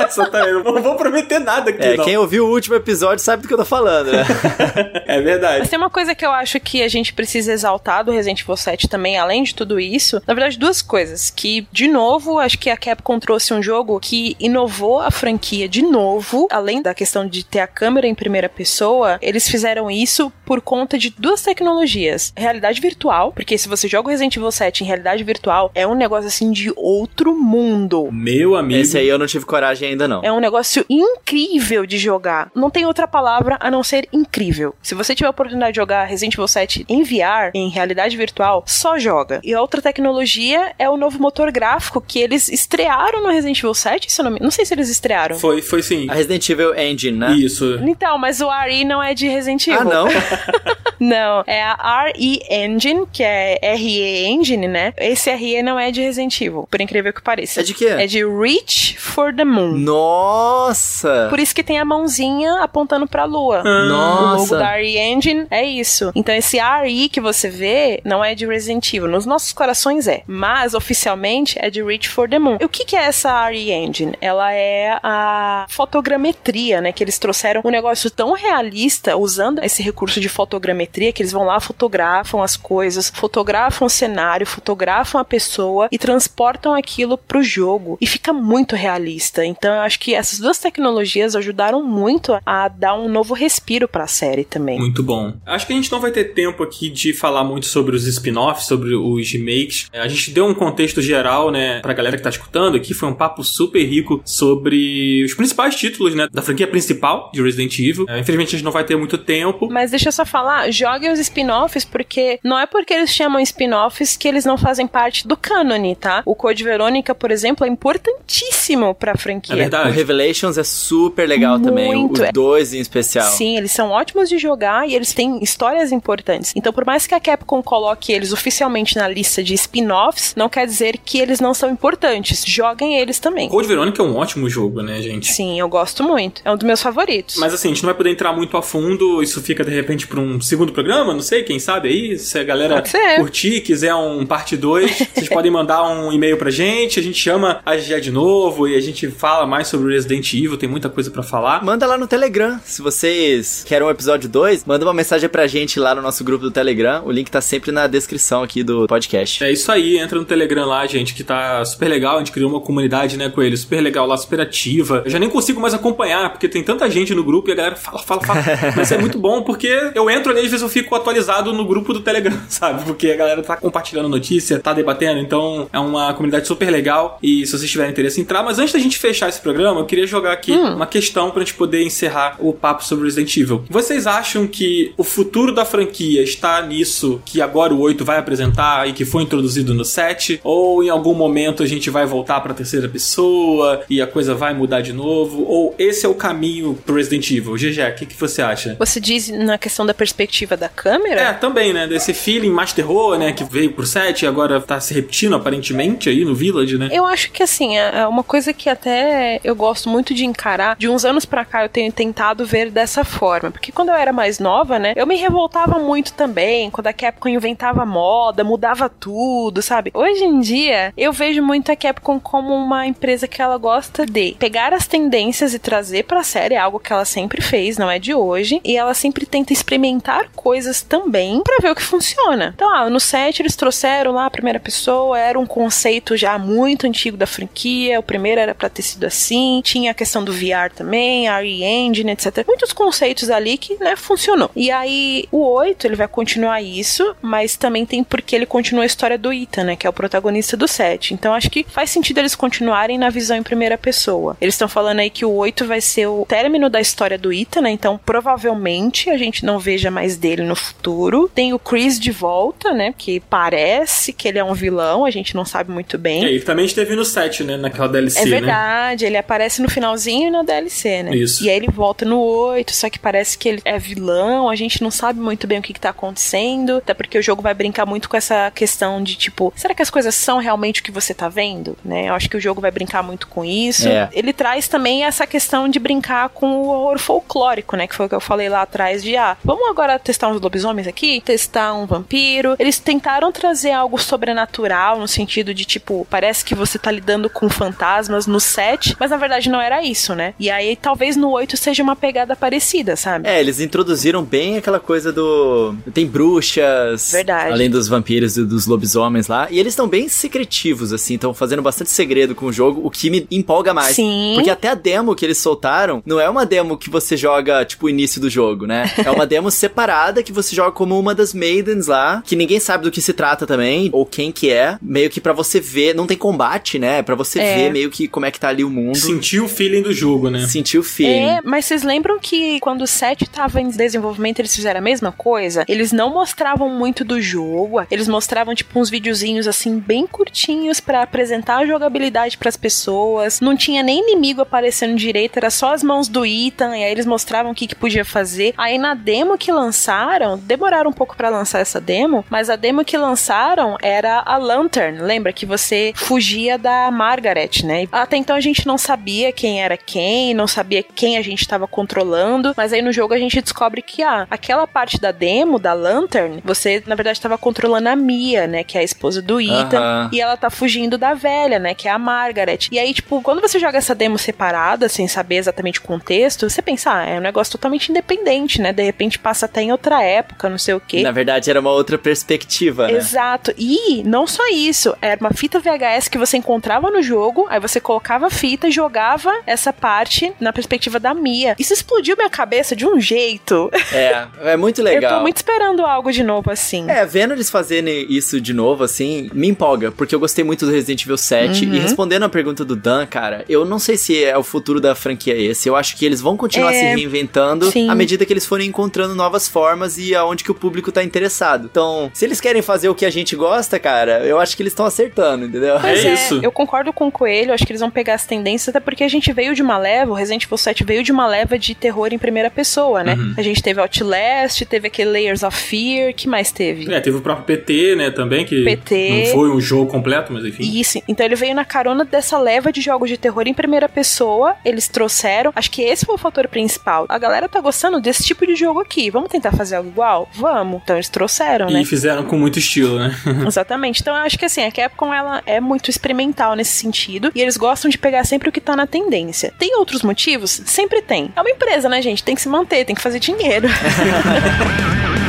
[0.07, 0.51] Exatamente.
[0.51, 2.05] Eu não vou prometer nada aqui, é, não.
[2.05, 4.25] Quem ouviu o último episódio sabe do que eu tô falando, né?
[5.07, 5.61] é verdade.
[5.61, 8.57] Mas tem uma coisa que eu acho que a gente precisa exaltar do Resident Evil
[8.57, 10.23] 7 também, além de tudo isso.
[10.27, 11.31] Na verdade, duas coisas.
[11.31, 15.83] Que, de novo, acho que a Capcom trouxe um jogo que inovou a franquia de
[15.83, 16.49] novo.
[16.51, 20.99] Além da questão de ter a câmera em primeira pessoa, eles fizeram isso por conta
[20.99, 22.33] de duas tecnologias.
[22.37, 25.95] Realidade virtual, porque se você joga o Resident Evil 7 em realidade virtual, é um
[25.95, 28.11] negócio assim de outro mundo.
[28.13, 28.81] Meu amigo.
[28.81, 30.23] Esse aí eu não tive coragem ainda não.
[30.23, 32.51] É um negócio incrível de jogar.
[32.55, 34.72] Não tem outra palavra a não ser incrível.
[34.80, 38.62] Se você tiver a oportunidade de jogar Resident Evil 7 em VR, em realidade virtual,
[38.66, 39.40] só joga.
[39.42, 43.74] E a outra tecnologia é o novo motor gráfico que eles estrearam no Resident Evil
[43.74, 44.38] 7, se eu não me...
[44.38, 45.36] Não sei se eles estrearam.
[45.36, 46.07] Foi, foi sim.
[46.09, 47.32] A Resident Evil Engine, né?
[47.32, 47.80] Isso.
[47.82, 49.80] Então, mas o RE não é de Resident Evil.
[49.80, 50.07] Ah, não?
[51.01, 54.92] não, é a RE Engine, que é RE Engine, né?
[54.97, 57.61] Esse RE não é de Resident Evil, por incrível que pareça.
[57.61, 57.86] É de quê?
[57.86, 59.72] É de Reach for the Moon.
[59.72, 61.26] Nossa!
[61.28, 63.62] Por isso que tem a mãozinha apontando pra lua.
[63.64, 63.85] Ah.
[63.85, 64.35] Nossa!
[64.35, 66.11] O logo da RE Engine é isso.
[66.14, 69.09] Então esse RE que você vê não é de Resident Evil.
[69.09, 70.22] Nos nossos corações é.
[70.27, 72.59] Mas oficialmente é de Reach for the Moon.
[72.61, 74.16] E o que, que é essa RE Engine?
[74.20, 76.91] Ela é a fotogrametria, né?
[76.91, 81.45] Que eles trouxeram um negócio tão realista usando esse recurso de fotogrametria que eles vão
[81.45, 87.97] lá, fotografam as coisas, fotografam o cenário, fotografam a pessoa e transportam aquilo pro jogo.
[88.01, 89.45] E fica muito realista.
[89.45, 94.07] Então eu acho que essas duas tecnologias ajudaram muito a dar um novo respiro pra
[94.07, 94.79] série também.
[94.79, 95.35] Muito bom.
[95.47, 98.67] Acho que a gente não vai ter tempo aqui de falar muito sobre os spin-offs,
[98.67, 99.89] sobre os remakes.
[99.93, 102.95] A gente deu um contexto geral, né, pra galera que tá escutando aqui.
[102.95, 107.79] Foi um papo super rico sobre os principais títulos, né, da franquia principal de Resident
[107.79, 108.07] Evil.
[108.09, 109.69] É, infelizmente a gente não vai ter muito tempo.
[109.71, 114.17] Mas deixa eu só falar, joguem os spin-offs porque não é porque eles chamam spin-offs
[114.17, 116.23] que eles não fazem parte do cânone, tá?
[116.25, 119.55] O Code Verônica, por exemplo, é importantíssimo pra franquia.
[119.55, 119.91] É verdade.
[119.91, 121.69] O Revelations é super legal Muito.
[121.69, 123.31] também, os dois em especial.
[123.33, 126.53] Sim, eles são ótimos de jogar e eles têm histórias importantes.
[126.55, 130.67] Então, por mais que a Capcom coloque eles oficialmente na lista de spin-offs, não quer
[130.67, 132.45] dizer que eles não são importantes.
[132.47, 133.49] Joguem eles também.
[133.49, 135.33] Code Verônica é um ótimo jogo, né, gente?
[135.33, 136.43] Sim, eu gosto muito.
[136.45, 137.37] É um dos meus favoritos.
[137.37, 140.07] Mas assim, a gente não vai poder entrar muito a fundo, isso fica de repente
[140.07, 142.83] pra um segundo programa, não sei, quem sabe aí, se a galera
[143.17, 147.61] curtir, quiser um parte 2, vocês podem mandar um e-mail pra gente, a gente chama
[147.65, 151.11] a GG de novo e a gente fala mais sobre Resident Evil, tem muita coisa
[151.11, 151.65] pra falar.
[151.65, 152.43] Manda lá no Telegram.
[152.45, 156.22] Fã, se vocês querem um episódio 2, manda uma mensagem pra gente lá no nosso
[156.22, 157.03] grupo do Telegram.
[157.05, 159.42] O link tá sempre na descrição aqui do podcast.
[159.42, 162.16] É isso aí, entra no Telegram lá, gente, que tá super legal.
[162.16, 165.03] A gente criou uma comunidade, né, com ele, super legal lá, super ativa.
[165.05, 167.76] Eu já nem consigo mais acompanhar, porque tem tanta gente no grupo e a galera
[167.76, 168.40] fala, fala, fala.
[168.76, 171.92] Mas é muito bom porque eu entro ali, às vezes eu fico atualizado no grupo
[171.92, 172.84] do Telegram, sabe?
[172.84, 177.18] Porque a galera tá compartilhando notícia, tá debatendo, então é uma comunidade super legal.
[177.22, 179.86] E se vocês tiverem interesse em entrar, mas antes da gente fechar esse programa, eu
[179.86, 180.74] queria jogar aqui hum.
[180.74, 183.64] uma questão pra gente poder encerrar o papo sobre Resident Evil.
[183.68, 188.89] Vocês acham que o futuro da franquia está nisso que agora o 8 vai apresentar
[188.89, 190.41] e que foi introduzido no 7?
[190.43, 194.55] Ou em algum momento a gente vai voltar pra terceira pessoa e a coisa vai
[194.55, 195.45] mudar de novo?
[195.45, 197.55] Ou esse é o caminho pro Resident Evil?
[197.55, 198.76] GG, o que, que você acha?
[198.78, 201.20] Você diz na questão da perspectiva da câmera?
[201.20, 201.87] É, também, né?
[201.87, 203.32] Desse feeling mais terror, né?
[203.32, 206.89] Que veio pro 7 e agora tá se repetindo aparentemente aí no Village, né?
[206.93, 210.76] Eu acho que assim, é, é uma coisa que até eu gosto muito de encarar.
[210.76, 213.51] De uns anos pra cá eu tenho tentado ver dessa forma.
[213.51, 214.93] Porque quando eu era mais nova, né?
[214.97, 216.70] Eu me revoltava muito também.
[216.70, 219.91] Quando a Capcom inventava moda, mudava tudo, sabe?
[219.93, 224.37] Hoje em dia, eu vejo muito a Capcom como uma empresa que ela gosta de
[224.39, 228.14] pegar as tendências e trazer pra série, algo que ela sempre fez, não é de
[228.14, 228.61] hoje.
[228.64, 232.53] E ela sempre tenta experimentar coisas também para ver o que funciona.
[232.55, 236.87] Então, ah, no set eles trouxeram lá a primeira pessoa, era um conceito já muito
[236.87, 240.70] antigo da franquia, o primeiro era pra ter sido assim, tinha a questão do VR
[240.75, 242.45] também, a engine etc.
[242.47, 244.51] Muitos conceitos ali que, né, funcionou.
[244.57, 248.87] E aí, o 8, ele vai continuar isso, mas também tem porque ele continua a
[248.87, 251.15] história do Ethan, né, que é o protagonista do 7.
[251.15, 254.37] Então, acho que faz sentido eles continuarem na visão em primeira pessoa.
[254.41, 257.62] Eles estão falando aí que o 8 vai ser o término da história do Ethan,
[257.62, 261.31] né, então provavelmente a gente não veja mais dele no futuro.
[261.35, 265.35] Tem o Chris de volta, né, que parece que ele é um vilão, a gente
[265.35, 266.25] não sabe muito bem.
[266.25, 268.31] É, ele também esteve no 7, né, naquela DLC, É né?
[268.31, 269.09] verdade, né?
[269.11, 271.17] ele aparece no finalzinho e na DLC, né?
[271.17, 271.45] Isso.
[271.45, 274.83] E aí ele volta no 8, só que parece que ele é vilão, a gente
[274.83, 277.87] não sabe muito bem o que, que tá acontecendo, até porque o jogo vai brincar
[277.87, 281.15] muito com essa questão de tipo, será que as coisas são realmente o que você
[281.15, 282.09] tá vendo, né?
[282.09, 283.89] Eu acho que o jogo vai brincar muito com isso.
[283.89, 284.09] É.
[284.13, 288.09] Ele traz também essa questão de brincar com o horror folclórico, né, que foi o
[288.09, 291.87] que eu falei lá atrás de, ah, vamos agora testar uns lobisomens aqui, testar um
[291.87, 292.57] vampiro.
[292.59, 297.49] Eles tentaram trazer algo sobrenatural no sentido de tipo, parece que você tá lidando com
[297.49, 300.35] fantasmas no set, mas na verdade não era isso, né?
[300.39, 303.28] E aí talvez no 8 seja uma pegada parecida, sabe?
[303.28, 305.74] É, eles introduziram bem aquela coisa do.
[305.92, 307.11] Tem bruxas.
[307.12, 307.53] Verdade.
[307.53, 309.49] Além dos vampiros e dos lobisomens lá.
[309.51, 313.11] E eles estão bem secretivos, assim, estão fazendo bastante segredo com o jogo, o que
[313.11, 313.97] me empolga mais.
[313.97, 314.32] Sim.
[314.34, 317.86] Porque até a demo que eles soltaram não é uma demo que você joga, tipo,
[317.86, 318.90] o início do jogo, né?
[319.05, 322.84] É uma demo separada que você joga como uma das maidens lá, que ninguém sabe
[322.84, 324.78] do que se trata também, ou quem que é.
[324.80, 327.03] Meio que para você ver, não tem combate, né?
[327.03, 327.57] Para você É.
[327.57, 328.97] ver meio que como é que tá ali o mundo.
[328.97, 330.47] Sentir o feeling do jogo, né?
[330.47, 331.12] Sentir o feeling.
[331.36, 335.11] É, mas vocês lembram que quando o 7 tava em desenvolvimento, eles fizeram a mesma
[335.11, 335.64] coisa?
[335.66, 341.03] Eles não mostravam muito do jogo, eles mostravam tipo uns videozinhos assim bem curtinhos pra
[341.03, 343.41] apresentar a jogabilidade pras pessoas.
[343.41, 347.07] Não tinha nem inimigo aparecendo direito, era só as mãos do Ethan e aí eles
[347.07, 348.55] mostravam o que que podia fazer.
[348.57, 352.85] Aí na demo que lançaram, demoraram um pouco pra lançar essa demo, mas a demo
[352.85, 355.01] que lançaram era a Lantern.
[355.01, 357.89] Lembra que você fugia da Margaret, né?
[357.91, 361.64] Até então a gente não sabia quem era quem, não sabia quem a gente estava
[361.67, 365.73] controlando, mas aí no jogo a gente descobre que ah, aquela parte da demo da
[365.73, 369.79] Lantern, você na verdade estava controlando a Mia, né, que é a esposa do Ethan,
[369.79, 370.11] Aham.
[370.12, 372.69] e ela tá fugindo da velha, né, que é a Margaret.
[372.71, 376.62] E aí, tipo, quando você joga essa demo separada, sem saber exatamente o contexto, você
[376.62, 378.73] pensa, ah, é um negócio totalmente independente, né?
[378.73, 381.03] De repente passa até em outra época, não sei o quê.
[381.03, 382.95] Na verdade, era uma outra perspectiva, né?
[382.95, 383.53] Exato.
[383.57, 387.81] E não só isso, era uma fita VHS que você encontrava no jogo, aí você
[387.81, 391.54] colocava a fita e jogava essa parte na perspectiva da Mia.
[391.59, 393.71] Isso explodiu minha cabeça de um jeito.
[393.93, 395.17] É, é muito Eu legal.
[395.17, 396.89] tô muito esperando algo de novo assim.
[396.91, 400.73] É, vendo eles fazerem isso de novo, assim, me empolga, porque eu gostei muito do
[400.73, 401.65] Resident Evil 7.
[401.67, 401.75] Uhum.
[401.75, 404.95] E respondendo a pergunta do Dan, cara, eu não sei se é o futuro da
[404.95, 405.69] franquia esse.
[405.69, 407.89] Eu acho que eles vão continuar É, se reinventando sim.
[407.89, 411.69] à medida que eles forem encontrando novas formas e aonde que o público tá interessado.
[411.71, 414.73] Então, se eles querem fazer o que a gente gosta, cara, eu acho que eles
[414.73, 415.77] estão acertando, entendeu?
[415.81, 416.41] Pois É isso.
[416.43, 419.09] Eu concordo com o Coelho, acho que eles vão pegar as tendências, até porque a
[419.09, 422.09] gente veio de uma leva, o Resident Evil 7 veio de uma leva de terror
[422.12, 423.14] em primeira pessoa, né?
[423.14, 423.34] Uhum.
[423.36, 426.92] A gente teve Outlast, teve aquele Layers of Fear, que mais teve?
[426.92, 429.24] É, teve o próprio PT, né, também, que PT.
[429.26, 430.78] não foi um jogo completo, mas enfim.
[430.78, 434.55] Isso, então ele veio na carona dessa leva de jogos de terror em primeira pessoa,
[434.64, 437.07] eles trouxeram, acho que esse foi o fator principal.
[437.09, 440.28] A galera tá gostando desse tipo de jogo aqui, vamos tentar fazer algo igual?
[440.34, 440.80] Vamos.
[440.82, 441.82] Então eles trouxeram, né?
[441.82, 443.14] E fizeram com muito estilo, né?
[443.47, 444.01] Exatamente.
[444.01, 447.57] Então eu acho que assim, a Capcom ela é muito experimental nesse sentido e eles
[447.57, 449.53] gostam de pegar sempre o que tá na tendência.
[449.59, 450.62] Tem outros motivos?
[450.64, 451.32] Sempre tem.
[451.37, 452.22] É uma empresa, né, gente?
[452.22, 453.68] Tem que se manter, tem que fazer dinheiro.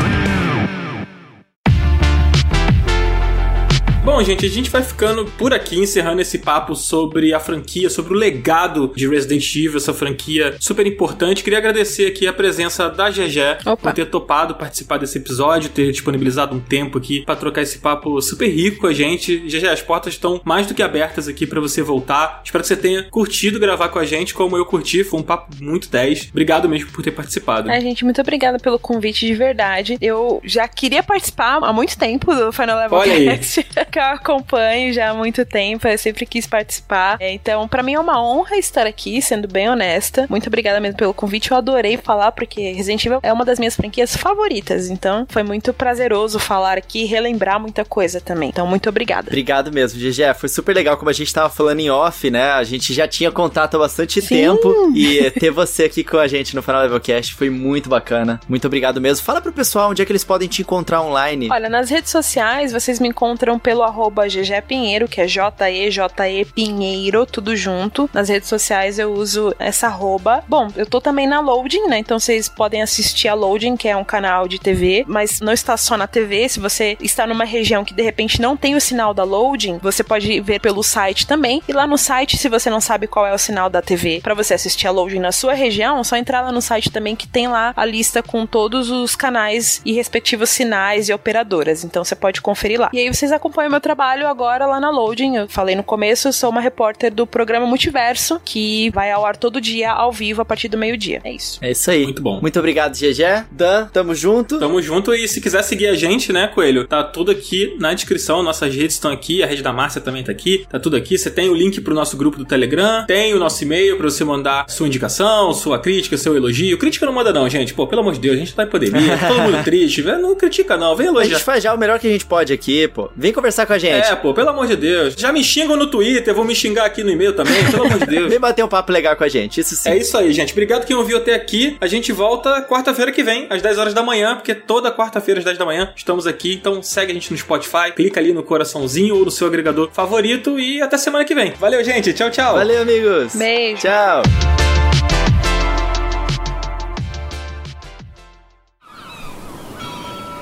[4.16, 8.14] Bom, gente, a gente vai ficando por aqui, encerrando esse papo sobre a franquia, sobre
[8.14, 11.44] o legado de Resident Evil, essa franquia super importante.
[11.44, 16.56] Queria agradecer aqui a presença da GG por ter topado participar desse episódio, ter disponibilizado
[16.56, 19.38] um tempo aqui pra trocar esse papo super rico com a gente.
[19.38, 22.42] GG, as portas estão mais do que abertas aqui pra você voltar.
[22.46, 25.04] Espero que você tenha curtido gravar com a gente, como eu curti.
[25.04, 26.30] Foi um papo muito 10.
[26.30, 27.70] Obrigado mesmo por ter participado.
[27.70, 29.98] É, gente, muito obrigada pelo convite de verdade.
[30.00, 33.26] Eu já queria participar há muito tempo do Final Level Olha aí.
[33.26, 33.62] Cast,
[33.92, 37.18] que eu acompanho já há muito tempo, eu sempre quis participar.
[37.20, 40.26] É, Então, pra mim é uma honra estar aqui, sendo bem honesta.
[40.30, 43.76] Muito obrigada mesmo pelo convite, eu adorei falar, porque Resident Evil é uma das minhas
[43.76, 44.90] franquias favoritas.
[44.90, 48.50] Então, foi muito prazeroso falar aqui e relembrar muita coisa também.
[48.50, 49.28] Então, muito obrigada.
[49.28, 50.34] Obrigado mesmo, GG.
[50.38, 52.52] Foi super legal, como a gente tava falando em off, né?
[52.52, 54.36] A gente já tinha contato há bastante Sim.
[54.36, 54.92] tempo.
[54.96, 58.40] E ter você aqui com a gente no Final Level Cast foi muito bacana.
[58.48, 59.26] Muito obrigado mesmo.
[59.26, 61.50] Fala pro pessoal onde é que eles podem te encontrar online.
[61.52, 67.26] Olha, nas redes sociais vocês me encontram pelo arroba GG Pinheiro, que é J-E-J-E Pinheiro,
[67.26, 68.10] tudo junto.
[68.14, 70.44] Nas redes sociais eu uso essa arroba.
[70.50, 72.00] Bom, eu tô também na Loading, né?
[72.00, 75.78] Então vocês podem assistir a Loading, que é um canal de TV, mas não está
[75.78, 76.50] só na TV.
[76.50, 80.04] Se você está numa região que de repente não tem o sinal da Loading, você
[80.04, 81.62] pode ver pelo site também.
[81.66, 84.34] E lá no site, se você não sabe qual é o sinal da TV para
[84.34, 87.28] você assistir a Loading na sua região, é só entrar lá no site também que
[87.28, 91.86] tem lá a lista com todos os canais e respectivos sinais e operadoras.
[91.86, 92.90] Então você pode conferir lá.
[92.92, 95.36] E aí vocês acompanham meu trabalho agora lá na Loading.
[95.36, 99.38] Eu falei no começo, eu sou uma repórter do programa Multiverso, que vai ao ar
[99.38, 101.22] todo dia, ao vivo, a partir do meio-dia.
[101.24, 101.60] É isso.
[101.62, 102.04] É isso aí.
[102.04, 102.42] Muito bom.
[102.42, 103.46] Muito obrigado, GG.
[103.52, 104.58] Dan, tamo junto.
[104.58, 106.88] Tamo junto e se quiser seguir a gente, né, Coelho?
[106.88, 110.32] Tá tudo aqui na descrição, nossas redes estão aqui, a rede da Márcia também tá
[110.32, 111.16] aqui, tá tudo aqui.
[111.16, 114.24] Você tem o link pro nosso grupo do Telegram, tem o nosso e-mail pra você
[114.24, 116.76] mandar sua indicação, sua crítica, seu elogio.
[116.80, 117.72] Crítica não manda não, gente.
[117.76, 120.02] Pô, pelo amor de Deus, a gente tá em pandemia, todo mundo triste.
[120.02, 121.36] Não critica não, vem A elogiar.
[121.36, 123.12] gente faz já o melhor que a gente pode aqui, pô.
[123.16, 124.08] Vem conversar com a gente.
[124.08, 125.16] É, pô, pelo amor de Deus.
[125.18, 128.06] Já me xingam no Twitter, vou me xingar aqui no e-mail também, pelo amor de
[128.06, 128.30] Deus.
[128.32, 129.90] Vem bater um papo legal com a gente, isso sim.
[129.90, 130.52] É isso aí, gente.
[130.52, 131.78] Obrigado quem ouviu até aqui.
[131.80, 135.46] A gente volta quarta-feira que vem, às 10 horas da manhã, porque toda quarta-feira às
[135.46, 136.54] 10 da manhã estamos aqui.
[136.54, 140.60] Então segue a gente no Spotify, clica ali no coraçãozinho ou no seu agregador favorito
[140.60, 141.54] e até semana que vem.
[141.60, 142.14] Valeu, gente.
[142.14, 142.56] Tchau, tchau.
[142.56, 143.36] Valeu, amigos.
[143.36, 143.82] Beijo.
[143.82, 144.24] Tchau.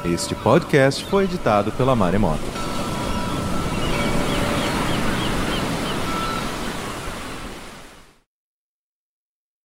[0.05, 2.72] Este podcast foi editado pela Maremoto.